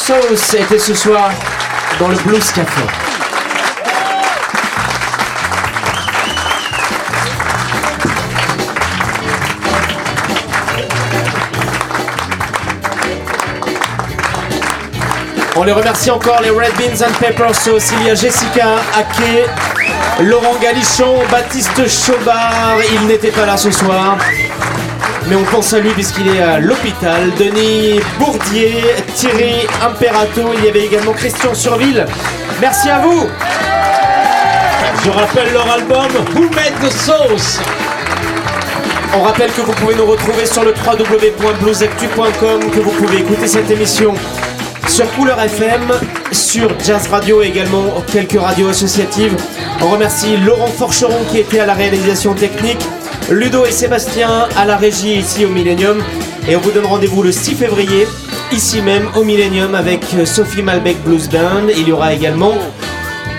Sauce 0.06 0.56
étaient 0.56 0.80
ce 0.80 0.96
soir 0.96 1.30
dans 2.00 2.08
le 2.08 2.16
Blues 2.18 2.52
Café. 2.52 2.82
On 15.56 15.64
les 15.64 15.72
remercie 15.72 16.10
encore, 16.10 16.42
les 16.42 16.50
Red 16.50 16.74
Beans 16.78 17.06
and 17.06 17.14
Pepper 17.20 17.54
Sauce. 17.54 17.92
Il 18.00 18.08
y 18.08 18.10
a 18.10 18.16
Jessica 18.16 18.78
Ake, 18.98 19.48
Laurent 20.22 20.56
Galichon, 20.60 21.20
Baptiste 21.30 21.88
Chaubard. 21.88 22.78
Il 22.92 23.06
n'était 23.06 23.30
pas 23.30 23.46
là 23.46 23.56
ce 23.56 23.70
soir. 23.70 24.18
Mais 25.28 25.36
on 25.36 25.44
pense 25.44 25.74
à 25.74 25.80
lui 25.80 25.92
puisqu'il 25.92 26.28
est 26.28 26.42
à 26.42 26.60
l'hôpital. 26.60 27.32
Denis 27.38 28.00
Bourdier, 28.20 28.84
Thierry 29.16 29.68
Imperato. 29.82 30.52
Il 30.58 30.66
y 30.66 30.70
avait 30.70 30.86
également 30.86 31.14
Christian 31.14 31.54
Surville. 31.54 32.06
Merci 32.60 32.90
à 32.90 33.00
vous. 33.00 33.28
Je 35.04 35.10
rappelle 35.10 35.52
leur 35.54 35.70
album 35.72 36.08
Who 36.36 36.42
Made 36.42 36.80
the 36.80 36.92
Sauce 36.92 37.60
On 39.16 39.22
rappelle 39.22 39.52
que 39.52 39.62
vous 39.62 39.72
pouvez 39.74 39.96
nous 39.96 40.06
retrouver 40.06 40.46
sur 40.46 40.64
le 40.64 40.74
www.bluesactu.com, 40.74 42.70
que 42.72 42.80
vous 42.80 42.92
pouvez 42.92 43.18
écouter 43.20 43.48
cette 43.48 43.72
émission 43.72 44.14
sur 44.88 45.12
Couleur 45.14 45.42
FM, 45.42 45.92
sur 46.32 46.70
Jazz 46.80 47.08
Radio 47.08 47.42
et 47.42 47.48
également 47.48 48.04
quelques 48.12 48.40
radios 48.40 48.70
associatives. 48.70 49.36
On 49.82 49.88
remercie 49.88 50.38
Laurent 50.38 50.68
Forcheron 50.68 51.24
qui 51.32 51.40
était 51.40 51.60
à 51.60 51.66
la 51.66 51.74
réalisation 51.74 52.34
technique, 52.34 52.86
Ludo 53.32 53.66
et 53.66 53.72
Sébastien 53.72 54.48
à 54.58 54.66
la 54.66 54.76
régie 54.78 55.18
ici 55.20 55.46
au 55.46 55.50
Millennium. 55.50 56.04
Et 56.48 56.56
on 56.56 56.60
vous 56.60 56.72
donne 56.72 56.86
rendez-vous 56.86 57.24
le 57.24 57.32
6 57.32 57.56
février, 57.56 58.08
ici 58.52 58.82
même 58.82 59.08
au 59.16 59.24
Millennium 59.24 59.74
avec 59.76 60.04
Sophie 60.26 60.62
Malbec 60.62 61.02
Blues 61.04 61.30
Band. 61.30 61.68
Il 61.76 61.88
y 61.88 61.92
aura 61.92 62.14
également, 62.14 62.56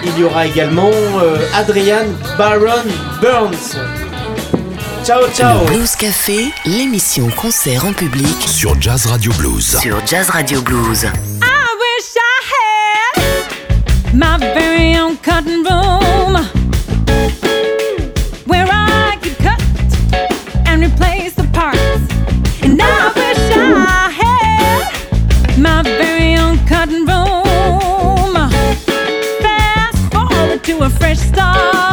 il 0.05 0.19
y 0.19 0.25
aura 0.25 0.47
également 0.47 0.91
euh, 1.23 1.37
Adrian 1.55 2.07
Baron 2.39 2.85
Burns. 3.21 3.77
Ciao, 5.05 5.21
ciao. 5.35 5.61
Le 5.61 5.67
Blues 5.67 5.97
Café, 5.97 6.47
l'émission 6.65 7.29
concert 7.31 7.85
en 7.85 7.93
public 7.93 8.37
Sur 8.47 8.81
Jazz 8.81 9.07
Radio 9.07 9.33
Blues. 9.39 9.79
sur 9.83 9.99
Jazz 10.07 10.31
Radio 10.31 10.63
Blues. 10.63 11.05
I 11.05 11.09
wish 11.83 12.17
I 12.17 13.21
had 13.21 14.15
my 14.15 14.39
very 14.39 14.97
own 14.97 15.17
cutting 15.19 15.65
room 15.65 16.39
a 30.83 30.91
fresh 30.91 31.19
start. 31.19 31.92